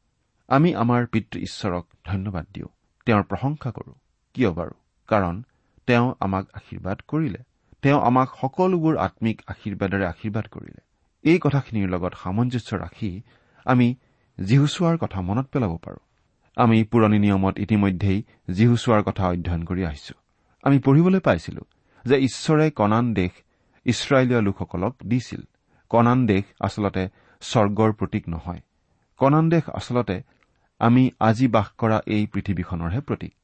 আমি 0.49 0.75
আমাৰ 0.75 1.07
পিতৃ 1.07 1.41
ঈশ্বৰক 1.41 1.87
ধন্যবাদ 2.07 2.47
দিওঁ। 2.53 2.69
তেওঁৰ 3.07 3.23
প্ৰশংসা 3.23 3.71
কৰো। 3.71 3.95
কিয় 4.35 4.53
বাৰু? 4.53 4.71
কাৰণ 5.07 5.43
তেওঁ 5.89 6.15
আমাক 6.21 6.47
আশীৰ্বাদ 6.55 6.99
কৰিলে। 7.09 7.41
তেওঁ 7.83 8.01
আমাক 8.01 8.29
সকলোবোৰ 8.41 8.95
আম্মিক 8.97 9.43
আশীৰ্বাদেৰে 9.47 10.07
আশীৰ্বাদ 10.07 10.47
কৰিলে। 10.49 10.81
এই 11.31 11.39
কথাখিনিৰ 11.39 11.89
লগত 11.89 12.13
সামঞ্জস্য 12.23 12.77
ৰাখি 12.77 13.11
আমি 13.65 13.95
জীহুচোৱাৰ 14.45 14.97
কথা 14.99 15.21
মনত 15.21 15.47
পেলাব 15.47 15.73
পাৰোঁ। 15.77 16.03
আমি 16.57 16.85
পুৰণি 16.85 17.19
নিয়মত 17.19 17.59
ইতিমধ্যেই 17.59 18.23
জীহুচোৱাৰ 18.55 19.03
কথা 19.03 19.29
অধ্যয়ন 19.29 19.63
কৰি 19.65 19.85
আহিছো। 19.85 20.15
আমি 20.63 20.79
পঢ়িবলৈ 20.79 21.21
পাইছিলো 21.21 21.63
যে 22.05 22.17
ঈশ্বৰে 22.19 22.71
কনান 22.71 23.15
দেশ 23.15 23.33
ইছৰাইলীয় 23.85 24.41
লোকসকলক 24.41 24.95
দিছিল। 25.07 25.43
কনান 25.89 26.27
দেশ 26.27 26.45
আচলতে 26.61 27.09
স্বৰ্গৰ 27.41 27.93
প্ৰতীক 27.93 28.29
নহয়। 28.29 28.61
কনান 29.19 29.49
দেশ 29.49 29.65
আচলতে 29.69 30.23
আমি 30.79 31.11
আজি 31.21 31.47
বাস 31.49 31.69
কৰা 31.79 31.99
এই 32.07 32.27
পৃথিৱীখনৰহে 32.27 33.01
প্ৰতীক। 33.01 33.35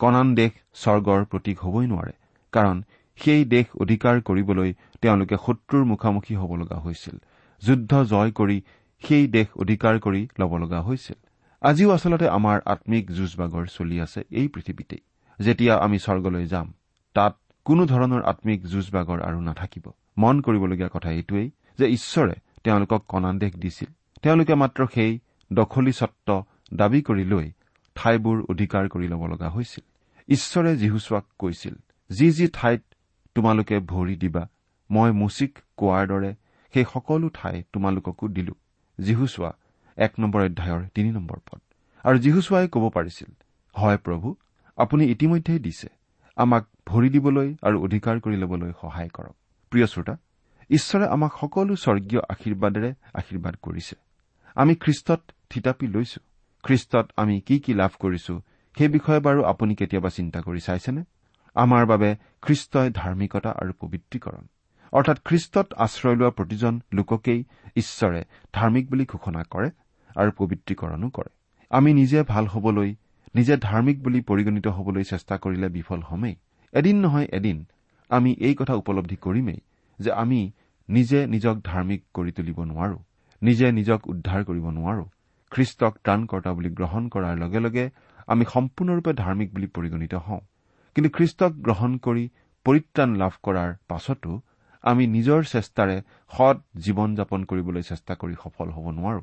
কনান 0.00 0.28
দেশ 0.34 0.52
স্বৰ্গৰ 0.74 1.20
প্ৰতীক 1.24 1.56
হবই 1.58 1.86
নোৱাৰে 1.86 2.14
কাৰণ 2.52 2.76
সেই 3.18 3.42
দেশ 3.44 3.66
অধিকাৰ 3.80 4.16
কৰিবলৈ 4.28 4.70
তেওঁলোকে 5.00 5.36
শত্ৰুৰ 5.46 5.84
মুখামুখি 5.84 6.34
হ'ব 6.34 6.50
লগা 6.56 6.78
হৈছিল। 6.78 7.16
যুদ্ধ 7.62 7.92
জয় 8.02 8.30
কৰি 8.30 8.58
সেই 9.02 9.26
দেশ 9.26 9.48
অধিকাৰ 9.62 9.94
কৰি 9.98 10.22
ল'ব 10.40 10.52
লগা 10.56 10.80
হৈছিল। 10.80 11.18
আজিও 11.62 11.90
আচলতে 11.90 12.26
আমাৰ 12.28 12.58
আম্মিক 12.66 13.04
যুঁজ 13.10 13.32
বাগৰ 13.36 13.64
চলি 13.66 13.96
আছে 14.00 14.20
এই 14.30 14.46
পৃথিৱীতেই। 14.48 15.02
যেতিয়া 15.38 15.74
আমি 15.76 15.98
স্বৰ্গলৈ 15.98 16.44
যাম 16.46 16.68
তাত 17.16 17.34
কোনো 17.66 17.82
ধৰণৰ 17.86 18.22
আম্মিক 18.22 18.60
যুঁজ 18.72 18.86
বাগৰ 18.92 19.18
আৰু 19.28 19.38
নাথাকিব। 19.40 19.86
মন 20.18 20.36
কৰিবলগীয়া 20.40 20.90
কথা 20.92 21.10
এইটোৱেই 21.10 21.48
যে 21.78 21.86
ঈশ্বৰে 21.96 22.34
তেওঁলোকক 22.64 23.00
কণান 23.08 23.34
দেশ 23.38 23.52
দিছিল। 23.56 23.90
তেওঁলোকে 24.22 24.54
মাত্ৰ 24.54 24.80
সেই 24.94 25.12
দখলী 25.50 25.92
স্বত্ব 25.92 26.28
দাবী 26.74 27.00
কৰি 27.02 27.24
লৈ 27.24 27.46
ঠাইবোৰ 27.94 28.42
অধিকাৰ 28.48 28.88
কৰি 28.88 29.08
ল'ব 29.08 29.26
লগা 29.26 29.48
হৈছিল। 29.50 29.84
ঈশ্বৰে 30.28 30.76
যীহুচোৱাক 30.76 31.24
কৈছিল 31.38 31.74
যি 32.10 32.30
যি 32.30 32.48
ঠাইত 32.52 32.82
তোমালোকে 33.34 33.78
ভৰি 33.78 34.16
দিবা 34.16 34.48
মই 34.90 35.10
মুচিক 35.12 35.58
কোৱাৰ 35.76 36.06
দৰে 36.08 36.34
সেই 36.74 36.84
সকলো 36.92 37.28
ঠাই 37.34 37.62
তোমালোককো 37.72 38.28
দিলো। 38.28 38.54
যীহুচোৱা 38.98 39.52
এক 39.96 40.12
নম্বৰ 40.18 40.42
অধ্যায়ৰ 40.42 40.88
তিনি 40.94 41.10
নম্বৰ 41.10 41.36
পদ। 41.36 41.60
আৰু 42.04 42.18
যীহুচোৱাই 42.18 42.68
ক'ব 42.68 42.88
পাৰিছিল 42.88 43.30
হয় 43.74 43.98
প্ৰভু 43.98 44.36
আপুনি 44.76 45.04
ইতিমধ্যেই 45.04 45.58
দিছে 45.58 45.88
আমাক 46.36 46.66
ভৰি 46.86 47.08
দিবলৈ 47.08 47.54
আৰু 47.62 47.84
অধিকাৰ 47.84 48.20
কৰি 48.20 48.36
ল'বলৈ 48.36 48.72
সহায় 48.80 49.08
কৰক। 49.08 49.36
প্ৰিয় 49.70 49.86
শ্ৰোতা 49.86 50.16
ঈশ্বৰে 50.70 51.06
আমাক 51.06 51.32
সকলো 51.40 51.76
স্বৰ্গীয় 51.76 52.20
আশীৰ্বাদেৰে 52.28 52.94
আশীৰ্বাদ 53.14 53.54
কৰিছে। 53.62 53.96
আমি 54.54 54.74
খ্ৰীষ্টত 54.74 55.20
থিতাপি 55.50 55.86
লৈছো। 55.86 56.20
খ্ৰীষ্টত 56.64 57.06
আমি 57.16 57.36
কি 57.40 57.56
কি 57.58 57.72
লাভ 57.74 57.92
কৰিছো 58.00 58.34
সেই 58.74 58.88
বিষয়ে 58.88 59.20
বাৰু 59.20 59.40
আপুনি 59.44 59.72
কেতিয়াবা 59.74 60.10
চিন্তা 60.10 60.38
কৰি 60.40 60.60
চাইছেনে? 60.60 61.02
আমাৰ 61.56 61.82
বাবে 61.86 62.10
খ্ৰীষ্টই 62.42 62.88
ধাৰ্মিকতা 62.90 63.50
আৰু 63.60 63.72
পবিত্ৰীকৰণ। 63.80 64.44
অৰ্থাৎ 64.92 65.18
খ্ৰীষ্টত 65.24 65.68
আশ্ৰয় 65.76 66.16
লোৱা 66.16 66.30
প্ৰতিজন 66.30 66.74
লোককেই 66.92 67.40
ঈশ্বৰে 67.76 68.20
ধাৰ্মিক 68.52 68.84
বুলি 68.90 69.04
ঘোষণা 69.04 69.42
কৰে 69.50 69.68
আৰু 70.16 70.30
পবিত্ৰীকৰণো 70.38 71.08
কৰে। 71.10 71.30
আমি 71.70 71.90
নিজে 71.94 72.18
ভাল 72.22 72.44
হবলৈ 72.46 72.90
নিজে 73.34 73.54
ধাৰ্মিক 73.56 73.96
বুলি 74.02 74.20
পৰিগণিত 74.20 74.66
হবলৈ 74.76 75.04
চেষ্টা 75.04 75.34
কৰিলে 75.36 75.68
বিফল 75.68 76.00
হমেই। 76.00 76.34
এদিন 76.72 76.96
নহয় 76.96 77.28
এদিন 77.32 77.58
আমি 78.10 78.30
এই 78.40 78.54
কথা 78.54 78.74
উপলব্ধি 78.74 79.16
কৰিমেই 79.16 79.60
যে 79.98 80.10
আমি 80.12 80.40
নিজে 80.88 81.18
নিজক 81.26 81.56
ধাৰ্মিক 81.64 82.00
কৰি 82.14 82.32
তুলিব 82.32 82.58
নোৱাৰো 82.64 82.98
নিজে 83.42 83.66
নিজক 83.72 84.00
উদ্ধাৰ 84.08 84.40
কৰিব 84.44 84.66
নোৱাৰো। 84.70 85.04
খ্ৰীষ্টক 85.54 85.92
ত্ৰাণকৰ্তা 86.04 86.50
বুলি 86.52 86.70
গ্ৰহণ 86.70 87.02
কৰাৰ 87.08 87.34
লগে 87.38 87.60
লগে 87.60 87.84
আমি 88.26 88.44
সম্পূৰ্ণৰূপে 88.44 89.12
ধাৰ্মিক 89.12 89.48
বুলি 89.54 89.66
পৰিগণিত 89.66 90.14
হওঁ। 90.14 90.40
কিন্তু 90.96 91.10
খ্ৰীষ্টক 91.10 91.52
গ্ৰহণ 91.52 91.98
কৰি 91.98 92.24
পৰিত্ৰাণ 92.66 93.10
লাভ 93.16 93.32
কৰাৰ 93.42 93.70
পাছতো 93.88 94.30
আমি 94.84 95.04
নিজৰ 95.06 95.40
চেষ্টাৰে 95.44 95.96
সৎ 96.32 96.56
জীৱন 96.76 97.14
যাপন 97.14 97.44
কৰিবলৈ 97.44 97.82
চেষ্টা 97.82 98.14
কৰি 98.14 98.34
সফল 98.42 98.68
হ'ব 98.70 98.86
নোৱাৰো। 98.90 99.22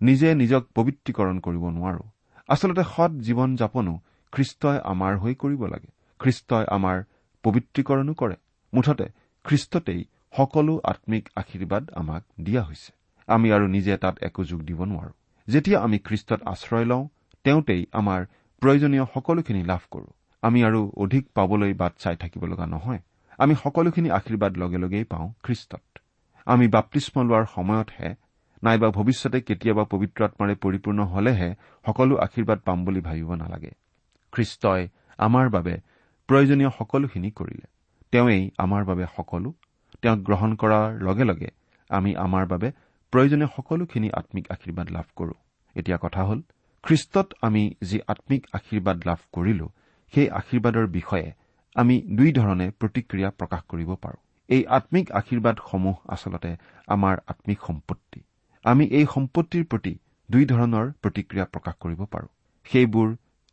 নিজে 0.00 0.34
নিজক 0.34 0.62
পবিত্ৰীকৰণ 0.74 1.36
কৰিব 1.38 1.64
নোৱাৰো। 1.68 2.02
আচলতে 2.48 2.82
সৎ 2.96 3.10
জীৱন 3.26 3.56
যাপনো 3.56 3.94
খ্ৰীষ্টই 4.32 4.78
আমাৰ 4.84 5.12
হৈ 5.18 5.34
কৰিব 5.34 5.62
লাগে। 5.66 5.90
খ্ৰীষ্টই 6.20 6.64
আমাৰ 6.76 6.96
পবিত্ৰীকৰণো 7.44 8.12
কৰে। 8.14 8.36
মুঠতে 8.72 9.06
খ্ৰীষ্টতেই 9.44 10.00
সকলো 10.36 10.74
আম্মিক 10.84 11.24
আশীৰ্বাদ 11.36 11.84
আমাক 11.90 12.22
দিয়া 12.40 12.62
হৈছে। 12.62 12.90
আমি 13.28 13.52
আৰু 13.52 13.66
নিজে 13.66 13.96
তাত 13.96 14.14
একো 14.22 14.44
যোগ 14.44 14.60
দিব 14.62 14.84
নোৱাৰো। 14.84 15.17
যেতিয়া 15.48 15.78
আমি 15.80 15.98
খ্ৰীষ্টত 15.98 16.40
আশ্ৰয় 16.46 16.84
লওঁ 16.84 17.08
তেওঁতেই 17.44 17.86
আমাৰ 17.92 18.20
প্ৰয়োজনীয় 18.62 19.04
সকলোখিনি 19.14 19.62
লাভ 19.62 19.82
কৰো। 19.90 20.08
আমি 20.42 20.64
আৰু 20.64 20.80
অধিক 20.96 21.24
পাবলৈ 21.34 21.72
বাট 21.74 21.92
চাই 21.98 22.16
থাকিব 22.16 22.42
লগা 22.44 22.66
নহয়। 22.66 23.00
আমি 23.38 23.54
সকলোখিনি 23.54 24.10
আশীৰ্বাদ 24.10 24.58
লগে 24.58 24.78
লগেই 24.78 25.04
পাওঁ 25.04 25.32
খ্ৰীষ্টত। 25.42 25.98
আমি 26.46 26.68
বাপ্তিস্ম 26.68 27.22
লোৱাৰ 27.22 27.44
সময়তহে 27.54 28.14
নাইবা 28.62 28.88
ভৱিষ্যতে 28.90 29.40
কেতিয়াবা 29.40 29.84
পবিত্ৰ 29.84 30.24
আত্মাৰে 30.24 30.54
পৰিপূৰ্ণ 30.54 31.00
হলেহে 31.04 31.54
সকলো 31.86 32.16
আশীৰ্বাদ 32.16 32.58
পাম 32.58 32.84
বুলি 32.84 33.00
ভাবিব 33.00 33.34
নালাগে। 33.34 33.70
খ্ৰীষ্টই 34.32 34.88
আমাৰ 35.18 35.48
বাবে 35.48 35.74
প্ৰয়োজনীয় 36.28 36.70
সকলোখিনি 36.78 37.30
কৰিলে। 37.30 37.66
তেওঁৱেই 38.12 38.50
আমাৰ 38.58 38.84
বাবে 38.84 39.04
সকলো। 39.16 39.52
তেওঁক 40.02 40.18
গ্ৰহণ 40.18 40.54
কৰাৰ 40.54 41.02
লগে 41.02 41.24
লগে 41.24 41.50
আমি 41.90 42.16
আমাৰ 42.16 42.46
বাবে 42.46 42.72
প্ৰয়োজনীয় 43.12 43.50
সকলোখিনি 43.56 44.08
আম্মিক 44.20 44.46
আশীৰ্বাদ 44.54 44.88
লাভ 44.90 45.06
কৰো। 45.16 45.34
এতিয়া 45.76 45.98
কথা 46.04 46.22
হ'ল 46.28 46.40
খ্ৰীষ্টত 46.84 47.28
আমি 47.40 47.62
যি 47.82 47.98
আম্মিক 48.14 48.42
আশীৰ্বাদ 48.52 48.98
লাভ 49.06 49.20
কৰিলো 49.32 49.66
সেই 50.12 50.28
আশীৰ্বাদৰ 50.40 50.86
বিষয়ে 50.88 51.28
আমি 51.76 51.96
দুই 52.18 52.30
ধৰণে 52.32 52.66
প্ৰতিক্ৰিয়া 52.80 53.30
প্ৰকাশ 53.30 53.62
কৰিব 53.68 53.90
পাৰো। 54.04 54.18
এই 54.48 54.62
আম্মিক 54.78 55.06
আশীৰ্বাদসমূহ 55.12 55.96
আচলতে 56.08 56.50
আমাৰ 56.88 57.16
আম্মিক 57.26 57.58
সম্পত্তি। 57.68 58.20
আমি 58.64 58.84
এই 58.98 59.06
সম্পত্তিৰ 59.14 59.64
প্ৰতি 59.64 59.94
দুই 60.28 60.44
ধৰণৰ 60.44 60.86
প্ৰতিক্ৰিয়া 61.02 61.46
প্ৰকাশ 61.54 61.74
কৰিব 61.82 62.00
পাৰো। 62.12 62.28
সেইবোৰ 62.70 63.08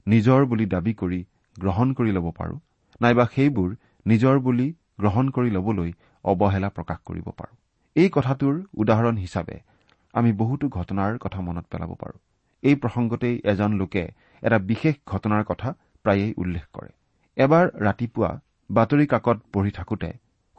নিজৰ 0.07 0.41
বুলি 0.45 0.65
দাবী 0.65 0.93
কৰি 1.01 1.19
গ্ৰহণ 1.55 1.87
কৰি 1.93 2.11
ল'ব 2.11 2.27
পাৰো 2.39 2.55
নাইবা 3.01 3.25
সেইবোৰ 3.35 3.69
নিজৰ 4.05 4.35
বুলি 4.39 4.67
গ্ৰহণ 4.99 5.25
কৰি 5.29 5.49
ল'বলৈ 5.49 5.91
অৱহেলা 6.25 6.69
প্ৰকাশ 6.69 6.99
কৰিব 7.05 7.27
পাৰো। 7.39 7.53
এই 7.95 8.09
কথাটোৰ 8.09 8.55
উদাহৰণ 8.73 9.15
হিচাপে 9.17 9.57
আমি 10.13 10.31
বহুতো 10.31 10.65
ঘটনাৰ 10.77 11.17
কথা 11.17 11.39
মনত 11.41 11.65
পেলাব 11.71 11.91
পাৰো। 12.01 12.17
এই 12.63 12.75
প্ৰসংগতেই 12.75 13.35
এজন 13.51 13.71
লোকে 13.73 14.03
এটা 14.43 14.57
বিশেষ 14.71 14.95
ঘটনাৰ 15.07 15.43
কথা 15.43 15.69
প্ৰায়েই 16.05 16.33
উল্লেখ 16.37 16.65
কৰে। 16.73 16.91
এবাৰ 17.37 17.65
ৰাতিপুৱা 17.87 18.31
বাতৰি 18.69 19.05
কাকত 19.13 19.37
পঢ়ি 19.53 19.71
থাকোতে 19.71 20.09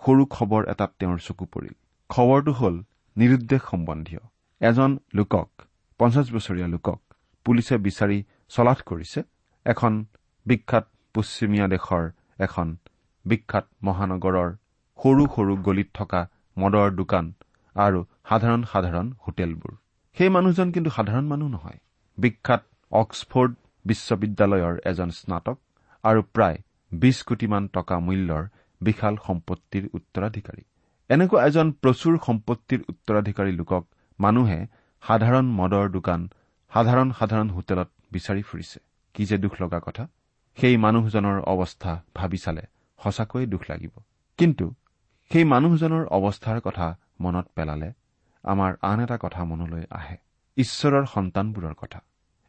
সৰু 0.02 0.22
খবৰ 0.34 0.62
এটাত 0.72 0.90
তেওঁৰ 1.00 1.18
চকু 1.26 1.44
পৰিল। 1.54 1.74
খবৰটো 2.10 2.52
হ'ল 2.52 2.76
নিৰুদ্দেশ 3.16 3.62
সম্বন্ধীয়। 3.70 4.22
এজন 4.60 4.90
লোকক 5.14 5.48
পঞ্চাছ 6.00 6.26
বছৰীয়া 6.36 6.68
লোকক 6.74 7.00
পুলিচে 7.46 7.76
বিচাৰি 7.86 8.18
চলাথ 8.48 8.78
কৰিছে। 8.90 9.20
এখন 9.66 9.92
বিখ্যাত 10.46 10.84
পশ্চিমীয়া 11.14 11.66
দেশৰ 11.74 12.04
এখন 12.46 12.66
বিখ্যাত 13.24 13.66
মহানগৰৰ 13.86 14.50
সৰু 14.98 15.22
সৰু 15.34 15.52
গলিত 15.68 15.88
থকা 15.94 16.20
মদৰ 16.58 16.88
দোকান 16.90 17.32
আৰু 17.76 18.04
সাধাৰণ 18.28 18.62
সাধাৰণ 18.72 19.12
হোটেলবোৰ। 19.26 19.72
সেই 20.16 20.28
মানুহজন 20.28 20.72
কিন্তু 20.72 20.90
সাধাৰণ 20.90 21.24
মানুহ 21.26 21.48
নহয়। 21.48 21.78
বিখ্যাত 22.18 22.62
অক্সফৰ্ড 22.92 23.54
বিশ্ববিদ্যালয়ৰ 23.84 24.74
এজন 24.84 25.10
স্নাতক 25.10 25.58
আৰু 26.04 26.22
প্ৰায় 26.22 26.58
বিশ 26.92 27.22
কোটিমান 27.22 27.68
টকা 27.68 27.98
মূল্যৰ 27.98 28.44
বিশাল 28.80 29.14
সম্পত্তিৰ 29.26 29.84
উত্তৰাধিকাৰী। 29.94 30.62
এনেকুৱা 31.08 31.46
এজন 31.46 31.72
প্ৰচুৰ 31.82 32.14
সম্পত্তিৰ 32.26 32.80
উত্তৰাধিকাৰী 32.88 33.52
লোকক 33.52 33.84
মানুহে 34.20 34.66
সাধাৰণ 35.02 35.46
মদৰ 35.46 35.86
দোকান 35.90 36.20
সাধাৰণ 36.72 37.12
সাধাৰণ 37.18 37.48
হোটেলত 37.50 37.88
বিচাৰি 38.12 38.42
ফুৰিছে। 38.42 38.80
কি 39.14 39.26
যে 39.26 39.38
দুখ 39.38 39.52
লগা 39.62 39.80
কথা। 39.80 40.08
সেই 40.56 40.76
মানুহজনৰ 40.76 41.40
অৱস্থা 41.40 42.02
ভাবি 42.14 42.38
চালে 42.38 42.62
সঁচাকৈয়ে 42.98 43.46
দুখ 43.46 43.62
লাগিব। 43.70 43.90
কিন্তু 44.38 44.74
সেই 45.30 45.44
মানুহজনৰ 45.44 46.04
অৱস্থাৰ 46.06 46.60
কথা 46.60 46.86
মনত 47.20 47.46
পেলালে 47.54 47.92
আমাৰ 48.44 48.72
আন 48.82 49.00
এটা 49.00 49.16
কথা 49.20 49.44
মনলৈ 49.44 49.84
আহে। 49.90 50.16
ঈশ্বৰৰ 50.56 51.04
সন্তানবোৰৰ 51.06 51.74
কথা। 51.74 52.00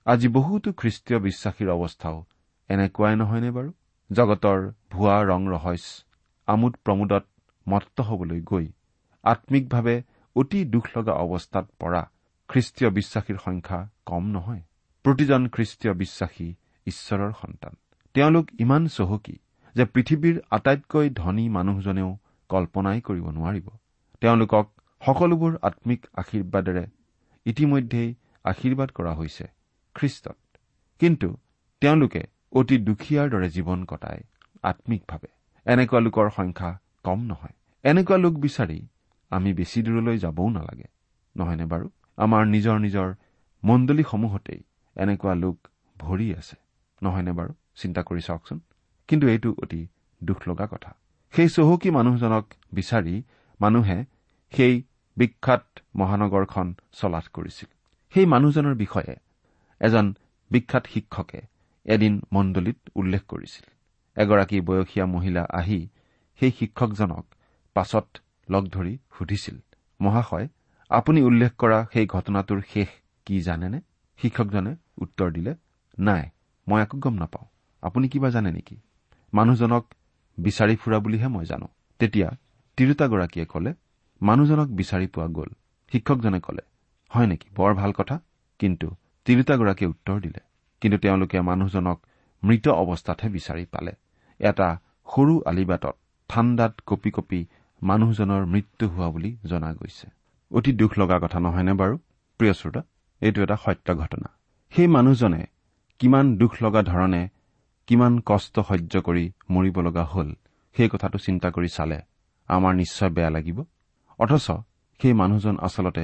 আজি 0.06 0.28
বহুতো 0.28 0.74
খ্ৰীষ্টীয় 0.74 1.20
বিশ্বাসীৰ 1.20 1.70
অৱস্থাও 1.70 2.26
এনেকুৱাই 2.70 3.16
নহয়নে 3.16 3.52
বাৰু? 3.52 3.72
জগতৰ 4.12 4.60
ভুৱা 4.92 5.18
ৰং 5.24 5.42
ৰহস্য 5.48 6.04
আমোদ 6.48 6.74
প্ৰমোদত 6.84 7.24
মত্ত 7.70 8.02
হবলৈ 8.02 8.42
গৈ 8.42 8.68
আম্মিকভাৱে 9.24 10.04
অতি 10.36 10.66
দুখ 10.66 10.86
লগা 10.98 11.14
অৱস্থাত 11.14 11.66
পৰা 11.80 12.04
খ্ৰীষ্টীয় 12.50 12.90
বিশ্বাসীৰ 12.90 13.38
সংখ্যা 13.46 13.90
কম 14.06 14.24
নহয়। 14.28 14.62
প্ৰতিজন 15.06 15.48
খ্ৰীষ্টীয় 15.48 15.94
বিশ্বাসী 15.94 16.48
ঈশ্বৰৰ 16.86 17.32
সন্তান। 17.42 17.74
তেওঁলোক 18.14 18.46
ইমান 18.60 18.88
চহকী 18.88 19.36
যে 19.76 19.86
পৃথিৱীৰ 19.86 20.38
আটাইতকৈ 20.52 21.10
ধনী 21.10 21.50
মানুহজনেও 21.50 22.18
কল্পনাই 22.50 23.02
কৰিব 23.02 23.26
নোৱাৰিব। 23.30 23.68
তেওঁলোকক 24.22 24.66
সকলোবোৰ 25.02 25.58
আম্মিক 25.62 26.06
আশীৰ্বাদেৰে 26.16 26.86
ইতিমধ্যেই 27.46 28.16
আশীৰ্বাদ 28.44 28.90
কৰা 28.92 29.14
হৈছে 29.14 29.46
খ্ৰীষ্টত। 29.96 30.38
কিন্তু 31.00 31.38
তেওঁলোকে 31.82 32.22
অতি 32.52 32.78
দুখীয়াৰ 32.78 33.30
দৰে 33.30 33.50
জীৱন 33.50 33.86
কটায় 33.86 34.24
আম্মিকভাৱে 34.64 35.30
এনেকুৱা 35.66 36.00
লোকৰ 36.00 36.30
সংখ্যা 36.36 36.80
কম 37.04 37.20
নহয়। 37.24 37.56
এনেকুৱা 37.84 38.18
লোক 38.18 38.34
বিচাৰি 38.34 38.80
আমি 39.32 39.54
বেছি 39.54 39.84
দূৰলৈ 39.84 40.18
যাবও 40.18 40.50
নালাগে। 40.50 40.88
নহয়নে 41.36 41.66
বাৰু? 41.66 41.90
আমাৰ 42.18 42.44
নিজৰ 42.46 42.78
নিজৰ 42.80 43.14
মণ্ডলীসমূহতেই 43.64 44.62
এনেকুৱা 44.96 45.34
লোক 45.36 45.68
ভৰি 45.98 46.36
আছে। 46.36 46.56
নহয়নে 47.04 47.32
বাৰু? 47.32 47.54
চিন্তা 47.76 48.02
কৰি 48.02 48.22
চাওকচোন। 48.22 48.60
কিন্তু 49.08 49.28
এইটো 49.28 49.56
অতি 49.64 49.88
দুখ 50.24 50.50
লগা 50.50 50.68
কথা। 50.68 50.94
সেই 51.34 51.50
চহকী 51.50 51.90
মানুহজনক 51.90 52.46
বিচাৰি 52.74 53.16
মানুহে 53.60 53.98
সেই 54.54 54.74
বিখ্যাত 55.18 55.66
মহানগৰখন 55.96 56.68
চলাথ 56.92 57.26
কৰিছিল। 57.34 57.70
সেই 58.14 58.26
মানুহজনৰ 58.26 58.76
বিষয়ে 58.76 59.14
এজন 59.82 60.06
বিখ্যাত 60.52 60.84
শিক্ষকে 60.88 61.42
এদিন 61.86 62.14
মণ্ডলীত 62.34 62.80
উল্লেখ 62.96 63.22
কৰিছিল। 63.28 63.66
এগৰাকী 64.18 64.58
বয়সীয়া 64.62 65.06
মহিলা 65.06 65.44
আহি 65.54 65.80
সেই 66.40 66.52
শিক্ষকজনক 66.60 67.26
পাছত 67.76 68.08
লগ 68.50 68.64
ধৰি 68.68 68.98
সুধিছিল 69.18 69.58
মহাশয় 70.00 70.48
আপুনি 70.92 71.20
উল্লেখ 71.22 71.52
কৰা 71.58 71.80
সেই 71.94 72.06
ঘটনাটোৰ 72.08 72.62
শেষ 72.74 72.90
কি 73.26 73.42
জানেনে? 73.42 73.80
শিক্ষকজনে 74.20 74.76
উত্তৰ 74.98 75.32
দিলে 75.32 75.56
নাই 76.00 76.24
মই 76.68 76.82
একো 76.82 76.98
গম 76.98 77.14
নাপাওঁ। 77.14 77.48
আপুনি 77.84 78.06
কিবা 78.10 78.30
জানে 78.30 78.52
নেকি? 78.52 78.76
মানুহজনক 79.34 79.84
বিচাৰি 80.38 80.76
ফুৰা 80.76 80.98
বুলিহে 81.00 81.28
মই 81.28 81.46
জানো। 81.46 81.68
তেতিয়া 82.00 82.28
তিৰোতাগৰাকীয়ে 82.78 83.46
কলে 83.46 83.72
মানুহজনক 84.22 84.68
বিচাৰি 84.80 85.08
পোৱা 85.08 85.28
গ'ল 85.28 85.50
শিক্ষকজনে 85.92 86.40
কলে। 86.40 86.64
হয় 87.12 87.28
নেকি 87.28 87.48
বৰ 87.56 87.72
ভাল 87.74 87.92
কথা 87.92 88.16
কিন্তু 88.60 88.88
তিৰোতাগৰাকীয়ে 89.26 89.90
উত্তৰ 89.90 90.18
দিলে। 90.22 90.42
কিন্তু 90.82 90.98
তেওঁলোকে 90.98 91.38
মানুহজনক 91.42 91.98
মৃত 92.44 92.68
অৱস্থাতহে 92.68 93.30
বিচাৰি 93.30 93.66
পালে। 93.66 93.92
এটা 94.40 94.68
সৰু 95.16 95.34
আলিবাটত 95.46 95.96
ঠাণ্ডাত 96.30 96.74
কঁপি 96.86 97.12
কঁপি 97.12 97.40
মানুহজনৰ 97.82 98.46
মৃত্যু 98.46 98.86
হোৱা 98.88 99.08
বুলি 99.10 99.32
জনা 99.46 99.70
গৈছে। 99.74 100.08
অতি 100.52 100.72
দুখ 100.72 100.92
লগা 101.00 101.18
কথা 101.20 101.40
নহয়নে 101.40 101.74
বাৰু? 101.74 101.96
প্ৰিয় 102.40 102.54
শ্ৰোতা 102.54 102.82
এইটো 103.22 103.40
এটা 103.44 103.56
সত্য 103.56 103.88
ঘটনা। 103.96 104.28
সেই 104.74 104.88
মানুহজনে 104.88 105.42
কিমান 106.00 106.26
দুখ 106.38 106.54
লগা 106.62 106.82
ধৰণে 106.84 107.22
কিমান 107.88 108.14
কষ্ট 108.30 108.56
সহ্য 108.70 108.94
কৰি 109.08 109.26
মৰিব 109.56 109.78
লগা 109.88 110.04
হ'ল 110.14 110.30
সেই 110.76 110.90
কথাটো 110.94 111.18
চিন্তা 111.26 111.48
কৰি 111.56 111.70
চালে 111.78 111.98
আমাৰ 112.50 112.74
নিশ্চয় 112.82 113.12
বেয়া 113.16 113.32
লাগিব। 113.36 113.58
অথচ 114.20 114.48
সেই 115.00 115.14
মানুহজন 115.14 115.56
আচলতে 115.68 116.04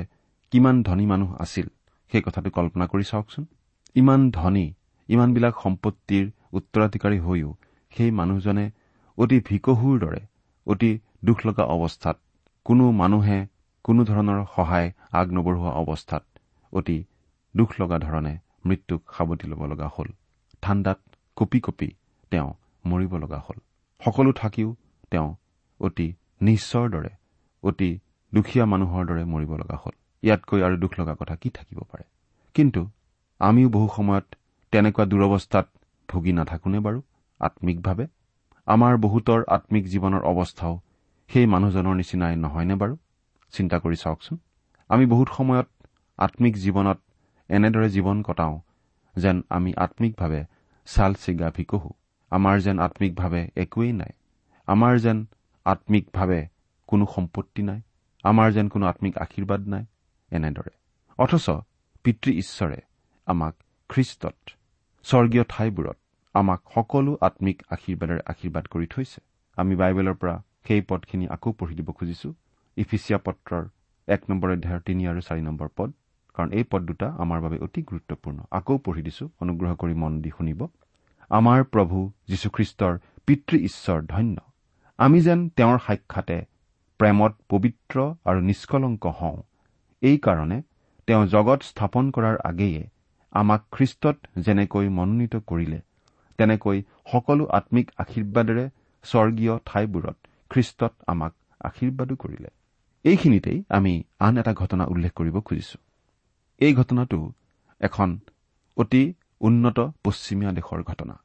কিমান 0.54 0.76
ধনী 0.84 1.06
মানুহ 1.06 1.30
আছিল 1.44 1.68
সেই 2.12 2.22
কথাটো 2.26 2.50
কল্পনা 2.58 2.86
কৰি 2.92 3.06
চাওকচোন। 3.12 3.44
ইমান 3.96 4.22
ধনী 4.32 4.66
ইমানবিলাক 5.10 5.54
সম্পত্তিৰ 5.64 6.26
উত্তৰাধিকাৰী 6.54 7.18
হৈও 7.20 7.50
সেই 7.92 8.12
মানুহজনে 8.20 8.66
অতি 9.18 9.38
ভিকহুৰ 9.48 9.96
দৰে 10.04 10.22
অতি 10.68 10.92
দুখ 11.26 11.38
লগা 11.46 11.64
অৱস্থাত 11.76 12.18
কোনো 12.66 12.86
মানুহে 13.02 13.40
কোনো 13.86 14.02
ধৰণৰ 14.10 14.40
সহায় 14.56 14.90
আগ 15.20 15.28
নবঢ়োৱা 15.36 15.72
অৱস্থাত 15.82 16.24
অতি 16.74 16.98
দুখ 17.56 17.70
লগা 17.82 17.98
ধৰণে 18.06 18.34
মৃত্যুক 18.66 19.02
সাৱটি 19.16 19.46
ল'ব 19.52 19.62
লগা 19.72 19.88
হ'ল। 19.96 20.10
ঠাণ্ডাত 20.64 21.00
কঁপি 21.38 21.60
কঁপি 21.60 21.90
তেওঁ 22.32 22.50
মৰিব 22.86 23.12
লগা 23.18 23.40
হ'ল। 23.40 23.58
সকলো 24.02 24.32
থাকিও 24.32 24.76
তেওঁ 25.12 25.30
অতি 25.80 26.08
নিশ্চৰ 26.42 26.86
দৰে 26.90 27.10
অতি 27.64 27.90
দুখীয়া 28.34 28.66
মানুহৰ 28.66 29.04
দৰে 29.06 29.24
মৰিব 29.24 29.52
লগা 29.58 29.76
হ'ল। 29.76 29.94
ইয়াতকৈ 30.24 30.62
আৰু 30.62 30.76
দুখ 30.78 30.92
লগা 31.00 31.14
কথা 31.16 31.36
কি 31.36 31.50
থাকিব 31.50 31.80
পাৰে? 31.92 32.04
কিন্তু 32.56 32.82
আমিও 33.40 33.70
বহু 33.70 33.88
সময়ত 33.96 34.26
তেনেকুৱা 34.72 35.06
দুৰৱস্থাত 35.06 35.66
ভুগি 36.10 36.32
নাথাকোনে 36.32 36.80
বাৰু? 36.80 37.00
আম্মিকভাৱে 37.40 38.06
আমাৰ 38.68 38.94
বহুতৰ 38.98 39.40
আম্মিক 39.48 39.86
জীৱনৰ 39.88 40.22
অৱস্থাও 40.22 40.80
সেই 41.30 41.46
মানুহজনৰ 41.46 41.96
নিচিনাই 41.96 42.36
নহয়নে 42.36 42.76
বাৰু? 42.76 42.96
চিন্তা 43.54 43.78
কৰি 43.80 43.96
চাওকচোন। 43.96 44.38
আমি 44.90 45.06
বহুত 45.06 45.30
সময়ত 45.38 45.68
আম্মিক 46.20 46.54
জীৱনত 46.58 47.00
এনেদৰে 47.50 47.88
জীৱন 47.90 48.18
কটাওঁ 48.22 48.56
যেন 49.16 49.38
আমি 49.50 49.72
আম্মিকভাৱে 49.78 50.42
ছাল 50.88 51.14
চিগা 51.14 51.50
ভিকহো। 51.50 51.92
আমাৰ 52.32 52.62
যেন 52.62 52.80
আম্মিকভাৱে 52.80 53.50
একোৱেই 53.56 53.94
নাই। 53.94 54.14
আমাৰ 54.68 55.00
যেন 55.00 55.26
আম্মিকভাৱে 55.66 56.48
কোনো 56.88 57.06
সম্পত্তি 57.16 57.64
নাই। 57.64 57.82
আমাৰ 58.24 58.52
যেন 58.52 58.68
কোনো 58.70 58.86
আম্মিক 58.86 59.18
আশীৰ্বাদ 59.18 59.68
নাই। 59.68 59.86
এনেদৰে। 60.32 60.74
অথচ 61.18 61.50
পিতৃ 62.04 62.32
ঈশ্বৰে 62.32 62.80
আমাক 63.26 63.56
খ্ৰীষ্টত 63.90 64.36
স্বৰ্গীয় 65.04 65.44
ঠাইবোৰত 65.50 65.98
আমাক 66.34 66.62
সকলো 66.76 67.18
আম্মিক 67.22 67.64
আশীৰ্বাদেৰে 67.70 68.22
আশীৰ্বাদ 68.26 68.66
কৰি 68.68 68.88
থৈছে। 68.88 69.22
আমি 69.56 69.76
বাইবেলৰ 69.76 70.14
পৰা 70.14 70.44
সেই 70.68 70.82
পদখিনি 70.82 71.28
আকৌ 71.28 71.52
পঢ়ি 71.52 71.76
দিব 71.76 71.92
খুজিছো। 71.92 72.34
ইফিচিয়া 72.78 73.20
পত্ৰৰ 73.20 73.64
এক 74.08 74.22
নম্বৰ 74.30 74.50
অধ্যায়ৰ 74.52 74.82
তিনি 74.82 75.08
আৰু 75.08 75.22
চাৰি 75.22 75.42
নম্বৰ 75.42 75.68
পদ। 75.76 75.94
কাৰণ 76.36 76.50
এই 76.52 76.64
পদ 76.72 76.82
দুটা 76.82 77.08
আমাৰ 77.24 77.40
বাবে 77.42 77.58
অতি 77.66 77.82
গুৰুত্বপূৰ্ণ। 77.82 78.38
আকৌ 78.52 78.78
পঢ়ি 78.78 79.02
দিছো 79.02 79.26
অনুগ্ৰহ 79.42 79.72
কৰি 79.76 79.94
মন 79.94 80.14
দি 80.22 80.32
শুনিব। 80.38 80.62
আমাৰ 81.32 81.60
প্ৰভু 81.64 81.98
যীশুখ্ৰীষ্টৰ 82.28 82.94
পিতৃ 83.28 83.58
ঈশ্বৰ 83.70 84.00
ধন্য। 84.06 84.38
আমি 85.00 85.20
যেন 85.22 85.40
তেওঁৰ 85.50 85.78
সাক্ষাতে 85.88 86.38
প্ৰেমত 87.00 87.34
পবিত্ৰ 87.50 87.98
আৰু 88.26 88.40
নিষ্কলংক 88.40 89.06
হওঁ। 89.20 89.38
এইকাৰণে 90.02 90.58
তেওঁ 91.08 91.24
জগত 91.26 91.60
স্থাপন 91.64 92.12
কৰাৰ 92.12 92.38
আগেয়ে 92.44 92.84
আমাক 93.34 93.62
খ্ৰীষ্টত 93.72 94.18
যেনেকৈ 94.40 94.90
মনোনীত 94.90 95.36
কৰিলে 95.48 95.80
তেনেকৈ 96.40 96.78
সকলো 97.12 97.44
আম্মিক 97.52 97.88
আশীৰ্বাদেৰে 97.98 98.66
স্বৰ্গীয় 99.04 99.54
ঠাইবোৰত 99.66 100.18
খ্ৰীষ্টত 100.52 100.94
আমাক 101.08 101.34
আশীৰ্বাদো 101.62 102.16
কৰিলে। 102.16 102.50
এইখিনিতেই 103.06 103.64
আমি 103.70 103.94
আন 104.20 104.34
এটা 104.38 104.54
ঘটনা 104.54 104.84
উল্লেখ 104.86 105.12
কৰিব 105.14 105.40
খুজিছো। 105.40 105.78
এই 106.58 106.74
ঘটনাটো 106.74 107.32
এখন 107.80 108.20
অতি 108.78 109.14
উন্নত 109.40 109.80
পশ্চিমীয়া 110.04 110.52
দেশৰ 110.52 110.84
ঘটনা। 110.84 111.20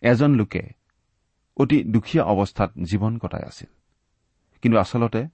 এজন 0.00 0.30
লোকে 0.30 0.70
অতি 1.56 1.84
দুখীয়া 1.84 2.24
অৱস্থাত 2.24 2.70
জীৱন 2.84 3.18
কটাই 3.18 3.42
আছিল। 3.42 3.68
কিন্তু 4.62 4.78
আচলতে 4.78 5.28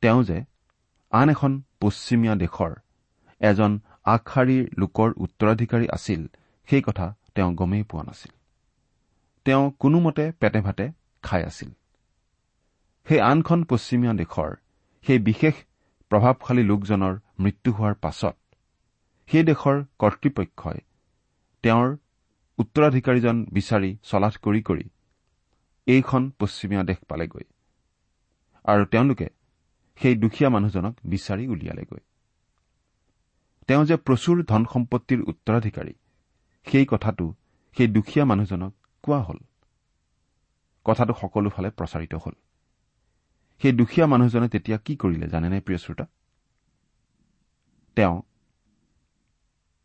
তেওঁ 0.00 0.24
যে 0.24 0.44
আন 1.10 1.30
এখন 1.30 1.62
পশ্চিমীয়া 1.80 2.34
দেশৰ 2.34 2.74
এজন 3.40 3.80
আগশাৰীৰ 4.04 4.74
লোকৰ 4.78 5.12
উত্তৰাধিকাৰী 5.16 5.88
আছিল 5.88 6.26
সেই 6.70 6.82
কথা 6.82 7.14
তেওঁ 7.34 7.54
গমেই 7.54 7.82
পোৱা 7.82 8.02
নাছিল। 8.02 8.32
তেওঁ 9.44 9.70
কোনোমতে 9.70 10.32
পেটে 10.32 10.60
ভাতে 10.60 10.92
খাই 11.22 11.44
আছিল। 11.44 11.70
সেই 13.08 13.20
আনখন 13.20 13.64
পশ্চিমীয়া 13.64 14.12
দেশৰ 14.12 14.54
সেই 15.06 15.18
বিশেষ 15.18 15.54
প্ৰভাৱশালী 16.14 16.62
লোকজনৰ 16.62 17.14
মৃত্যু 17.40 17.72
হোৱাৰ 17.72 17.94
পাছত 17.94 18.36
সেই 19.28 19.42
দেশৰ 19.42 19.84
কৰ্তৃপক্ষই 19.98 20.80
তেওঁৰ 21.62 21.96
উত্তৰাধিকাৰীজন 22.58 23.46
বিচাৰি 23.52 23.98
চলাথ 24.02 24.34
কৰি 24.38 24.60
কৰি 24.62 24.84
এইখন 25.86 26.30
পশ্চিমীয়া 26.38 26.84
দেশ 26.84 26.96
পালেগৈ 27.08 27.44
আৰু 28.64 28.84
তেওঁলোকে 28.84 29.28
সেই 30.00 30.14
দুখীয়া 30.14 30.50
মানুহজনক 30.50 30.94
বিচাৰি 31.04 31.48
উলিয়ালেগৈ। 31.48 32.00
তেওঁ 33.68 33.84
যে 33.84 33.96
প্ৰচুৰ 33.96 34.44
ধন 34.44 34.64
সম্পত্তিৰ 34.72 35.20
উত্তৰাধিকাৰী 35.22 35.94
সেই 36.66 36.86
কথাটো 36.86 37.34
সেই 37.76 37.86
দুখীয়া 37.86 38.24
মানুহজনক 38.24 38.72
কোৱা 39.02 39.22
হল। 39.22 39.38
কথাটো 40.84 41.12
সকলোফালে 41.20 41.70
প্ৰচাৰিত 41.70 42.14
হল। 42.14 42.34
সেই 43.64 43.72
দুখীয়া 43.72 44.06
মানুহজনে 44.06 44.48
তেতিয়া 44.48 44.78
কি 44.78 44.96
কৰিলে 44.96 45.26
জানেনে 45.28 45.60
প্ৰিয় 45.60 45.78
শ্ৰোতা? 45.78 46.06
তেওঁ 47.96 48.22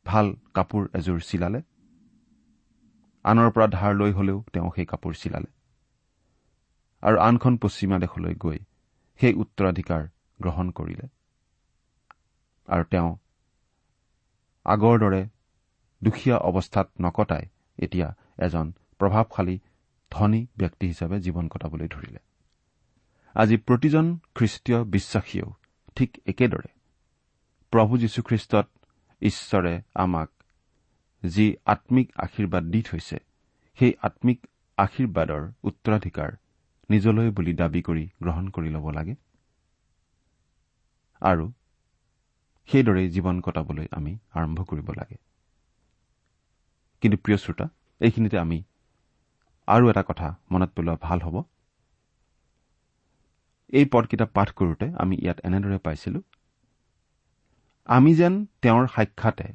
ভাল 0.06 0.36
কাপোৰ 0.54 0.90
এযোৰ 0.94 1.20
চিলালে। 1.20 1.62
আনৰ 3.24 3.52
পৰা 3.52 3.68
ধাৰ 3.68 3.96
লৈ 3.96 4.12
হলেও 4.12 4.44
তেওঁ 4.54 4.72
সেই 4.76 4.86
কাপোৰ 4.86 5.14
চিলালে। 5.14 5.48
আৰু 7.02 7.18
আনখন 7.20 7.58
পশ্চিমীয়া 7.58 8.00
দেশলৈ 8.00 8.36
গৈ 8.36 8.60
সেই 9.20 9.34
উত্তৰাধিকাৰ 9.34 10.08
গ্ৰহণ 10.42 10.72
কৰিলে। 10.72 11.08
আৰু 12.68 12.84
তেওঁ 12.84 13.18
আগৰ 14.66 15.00
দৰে 15.00 15.30
দুখীয়া 16.04 16.38
অৱস্থাত 16.38 16.88
নকটাই 17.02 17.46
এতিয়া 17.78 18.16
এজন 18.38 18.74
প্ৰভাৱশালী 19.00 19.60
ধনী 20.12 20.48
ব্যক্তি 20.58 20.88
হিচাপে 20.88 21.20
জীৱন 21.20 21.48
কটাবলৈ 21.48 21.88
ধৰিলে। 21.88 22.20
আজি 23.40 23.58
প্ৰতিজন 23.58 24.06
খ্ৰীষ্টীয় 24.36 24.80
বিশ্বাসীয়েও 24.84 25.50
ঠিক 25.96 26.10
একেদৰে 26.26 26.70
প্ৰভু 27.74 27.98
যীশুখ্ৰীষ্টত 27.98 28.68
ঈশ্বৰে 29.22 29.74
আমাক 29.96 30.30
যি 31.24 31.46
আম্মিক 31.66 32.08
আশীৰ্বাদ 32.18 32.64
দি 32.64 32.82
থৈছে 32.82 33.18
সেই 33.80 33.94
আম্মিক 34.02 34.40
আশীৰ্বাদৰ 34.78 35.44
উত্তৰাধিকাৰ 35.64 36.32
নিজলৈ 36.90 37.30
বুলি 37.30 37.54
দাবী 37.54 37.82
কৰি 37.82 38.06
গ্ৰহণ 38.24 38.46
কৰি 38.50 38.70
ল'ব 38.70 38.86
লাগে 38.90 39.16
আৰু 41.22 41.46
সেইদৰেই 42.70 43.08
জীৱন 43.10 43.42
কটাবলৈ 43.42 43.88
আমি 43.92 44.14
আৰম্ভ 44.34 44.60
কৰিব 44.64 44.90
লাগে। 44.92 45.18
কিন্তু 47.02 47.18
প্ৰিয় 47.18 47.38
শ্ৰোতা 47.38 47.66
এইখিনিতে 48.02 48.38
আমি 48.40 48.64
আৰু 49.68 49.90
এটা 49.90 50.04
কথা 50.04 50.28
মনত 50.52 50.70
পেলোৱা 50.76 50.98
ভাল 51.02 51.20
হ'ব। 51.22 51.36
এই 53.70 53.86
পদকেইটা 53.86 54.26
পাঠ 54.36 54.50
কৰোঁতে 54.52 54.86
আমি 55.02 55.16
ইয়াত 55.24 55.38
এনেদৰে 55.48 55.78
পাইছিলো 55.78 56.20
আমি 57.90 58.12
যেন 58.16 58.34
তেওঁৰ 58.62 58.86
সাক্ষাতে 58.96 59.48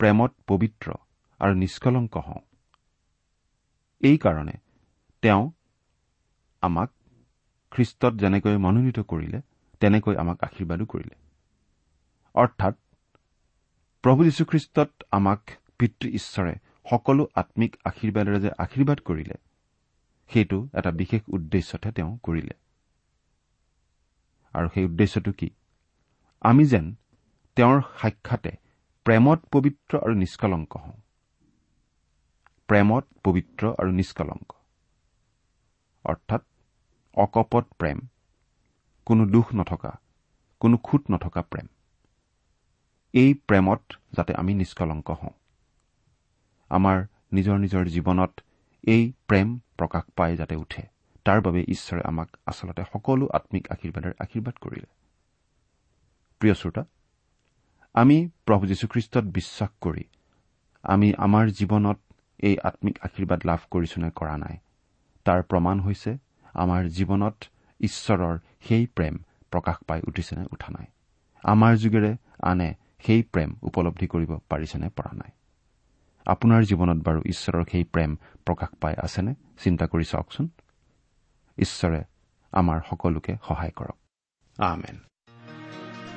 প্ৰেমত 0.00 0.32
পবিত্ৰ 0.46 0.88
আৰু 1.40 1.52
নিষ্কলংক 1.54 2.14
হওঁ। 2.26 2.42
এইকাৰণে 4.02 4.54
তেওঁ 5.22 5.42
আমাক 6.62 6.90
খ্ৰীষ্টত 7.72 8.12
যেনেকৈ 8.14 8.56
মনোনীত 8.56 8.98
কৰিলে 9.00 9.38
তেনেকৈ 9.80 10.14
আমাক 10.16 10.38
আশীৰ্বাদো 10.44 10.84
কৰিলে। 10.84 11.16
অৰ্থাৎ 12.34 12.74
প্ৰভু 14.04 14.20
যীশুখ্ৰীষ্টত 14.24 14.90
আমাক 15.10 15.40
পিতৃ 15.78 16.06
ঈশ্বৰে 16.18 16.54
সকলো 16.90 17.22
আম্মিক 17.34 17.72
আশীৰ্বাদেৰে 17.84 18.38
যে 18.40 18.50
আশীৰ্বাদ 18.58 18.98
কৰিলে 19.00 19.36
সেইটো 20.30 20.58
এটা 20.78 20.90
বিশেষ 20.90 21.22
উদ্দেশ্যতহে 21.28 21.92
তেওঁ 21.92 22.12
কৰিলে। 22.22 22.54
আৰু 24.52 24.68
সেই 24.74 24.84
উদ্দেশ্যটো 24.84 25.32
কি? 25.32 25.50
আমি 26.40 26.64
যেন 26.64 26.94
তেওঁৰ 27.56 27.80
সাক্ষাতে 28.00 28.50
প্ৰেমত 29.04 29.40
পবিত্ৰ 29.52 29.98
আৰু 29.98 30.14
নিষ্কলংক 30.14 30.76
হওঁ। 30.76 30.92
প্ৰেমত 32.66 33.04
পবিত্ৰ 33.24 33.74
আৰু 33.78 33.90
নিষ্কলংক। 33.90 34.52
অৰ্থাৎ 36.04 36.42
অকপট 37.14 37.64
প্ৰেম 37.78 38.00
কোনো 39.06 39.26
দুখ 39.26 39.54
নথকা 39.54 39.98
কোনো 40.60 40.76
খুট 40.76 41.10
নথকা 41.10 41.42
প্ৰেম। 41.42 41.66
এই 43.12 43.34
প্ৰেমত 43.34 43.80
যাতে 44.12 44.34
আমি 44.34 44.54
নিষ্কলংক 44.54 45.10
হওঁ। 45.10 45.30
আমাৰ 46.68 47.06
নিজৰ 47.32 47.58
নিজৰ 47.58 47.84
জীৱনত 47.86 48.40
এই 48.84 49.12
প্ৰেম 49.26 49.58
প্ৰকাশ 49.76 50.02
পাই 50.16 50.36
যাতে 50.36 50.56
উঠে। 50.56 50.99
তাৰ 51.26 51.40
বাবে 51.40 51.60
ঈশ্বৰে 51.68 52.02
আমাক 52.04 52.28
আচলতে 52.46 52.82
সকলো 52.92 53.24
আম্মিক 53.38 53.64
আশীৰ্বাদৰ 53.72 54.12
আশীৰ্বাদ 54.18 54.54
কৰিলে। 54.60 54.88
প্ৰিয় 56.40 56.54
শ্ৰোতা 56.54 56.82
আমি 57.94 58.16
প্ৰভু 58.46 58.64
যীশুখ্ৰীষ্টত 58.66 59.24
বিশ্বাস 59.38 59.70
কৰি 59.80 60.04
আমি 60.84 61.08
আমাৰ 61.18 61.44
জীৱনত 61.58 61.98
এই 62.38 62.54
আম্মিক 62.58 62.96
আশীৰ্বাদ 63.02 63.40
লাভ 63.46 63.60
কৰিছো 63.70 63.98
নে 64.00 64.10
কৰা 64.10 64.36
নাই 64.36 64.56
তাৰ 65.26 65.40
প্ৰমাণ 65.42 65.80
হৈছে 65.80 66.10
আমাৰ 66.54 66.82
জীৱনত 66.88 67.36
ঈশ্বৰৰ 67.80 68.38
সেই 68.68 68.86
প্ৰেম 68.86 69.14
প্ৰকাশ 69.50 69.76
পাই 69.86 70.00
উঠিছেনে 70.08 70.44
উঠা 70.52 70.70
নাই। 70.72 70.86
আমাৰ 71.42 71.72
যুগেৰে 71.76 72.12
আনে 72.42 72.68
সেই 73.06 73.22
প্ৰেম 73.22 73.50
উপলব্ধি 73.62 74.06
কৰিব 74.06 74.32
পাৰিছেনে 74.48 74.88
পৰা 74.88 75.12
নাই। 75.12 75.30
আপোনাৰ 76.26 76.62
জীৱনত 76.62 76.98
বাৰু 77.04 77.20
ঈশ্বৰৰ 77.26 77.64
সেই 77.72 77.84
প্ৰেম 77.84 78.10
প্ৰকাশ 78.46 78.70
পাই 78.80 78.94
আছেনে? 78.98 79.32
চিন্তা 79.58 79.84
কৰি 79.86 80.04
চাওকচোন। 80.04 80.48
ঈশ্বৰে 81.58 82.00
আমাৰ 82.52 82.78
সকলোকে 82.90 83.32
সহায় 83.48 83.72
কৰক। 83.76 83.98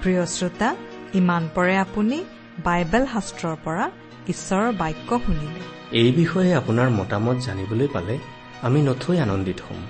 প্ৰিয় 0.02 0.26
শ্ৰোতা 0.26 0.76
ইমান 1.13 1.43
পৰে 1.56 1.78
আপুনি 1.78 2.17
বাইবেল 2.63 3.04
শাস্ত্ৰৰ 3.13 3.56
পৰা 3.63 3.86
ঈশ্বৰৰ 4.28 4.72
বাক্য 4.74 5.10
শুনিলে। 5.26 5.62
এই 5.91 6.12
বিষয়ে 6.12 6.52
আপোনাৰ 6.56 6.89
মতামত 6.89 7.38
জানিবলৈ 7.38 7.88
পালে 7.88 8.17
আমি 8.62 8.80
নথৈ 8.82 9.17
আনন্দিত 9.19 9.60
হ'ম। 9.62 9.82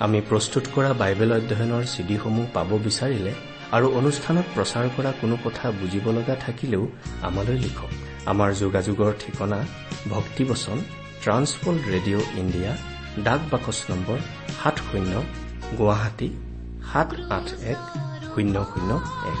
আমি 0.00 0.18
প্ৰস্তুত 0.28 0.64
কৰা 0.74 0.90
বাইবেল 0.92 1.30
অধ্যয়নৰ 1.32 1.84
চিডিসমূহ 1.84 2.46
পাব 2.54 2.70
বিচাৰিলে 2.86 3.32
আৰু 3.72 3.86
অনুষ্ঠানত 3.98 4.46
প্ৰচাৰ 4.54 4.86
কৰা 4.96 5.10
কোনো 5.20 5.36
কথা 5.44 5.70
বুজিব 5.70 6.06
লগা 6.10 6.34
থাকিলেও 6.34 6.84
আমালৈ 7.22 7.58
লিখক। 7.64 7.92
আমাৰ 8.26 8.50
যোগাযোগৰ 8.54 9.12
ঠিকনা 9.20 9.58
ভক্তিবচন 10.10 10.78
ট্ৰান্সপল 11.22 11.74
ৰেডিঅ' 11.92 12.30
ইণ্ডিয়া 12.38 12.72
ডাক 13.18 13.40
বাকচ 13.50 13.78
নম্বৰ 13.90 14.18
সাত 14.62 14.76
শূন্য 14.78 15.12
গুৱাহাটী 15.78 16.28
সাত 16.92 17.08
আঠ 17.30 17.46
এক 17.64 17.80
শূন্য 18.24 18.54
শূন্য 18.64 18.90
এক। 19.32 19.40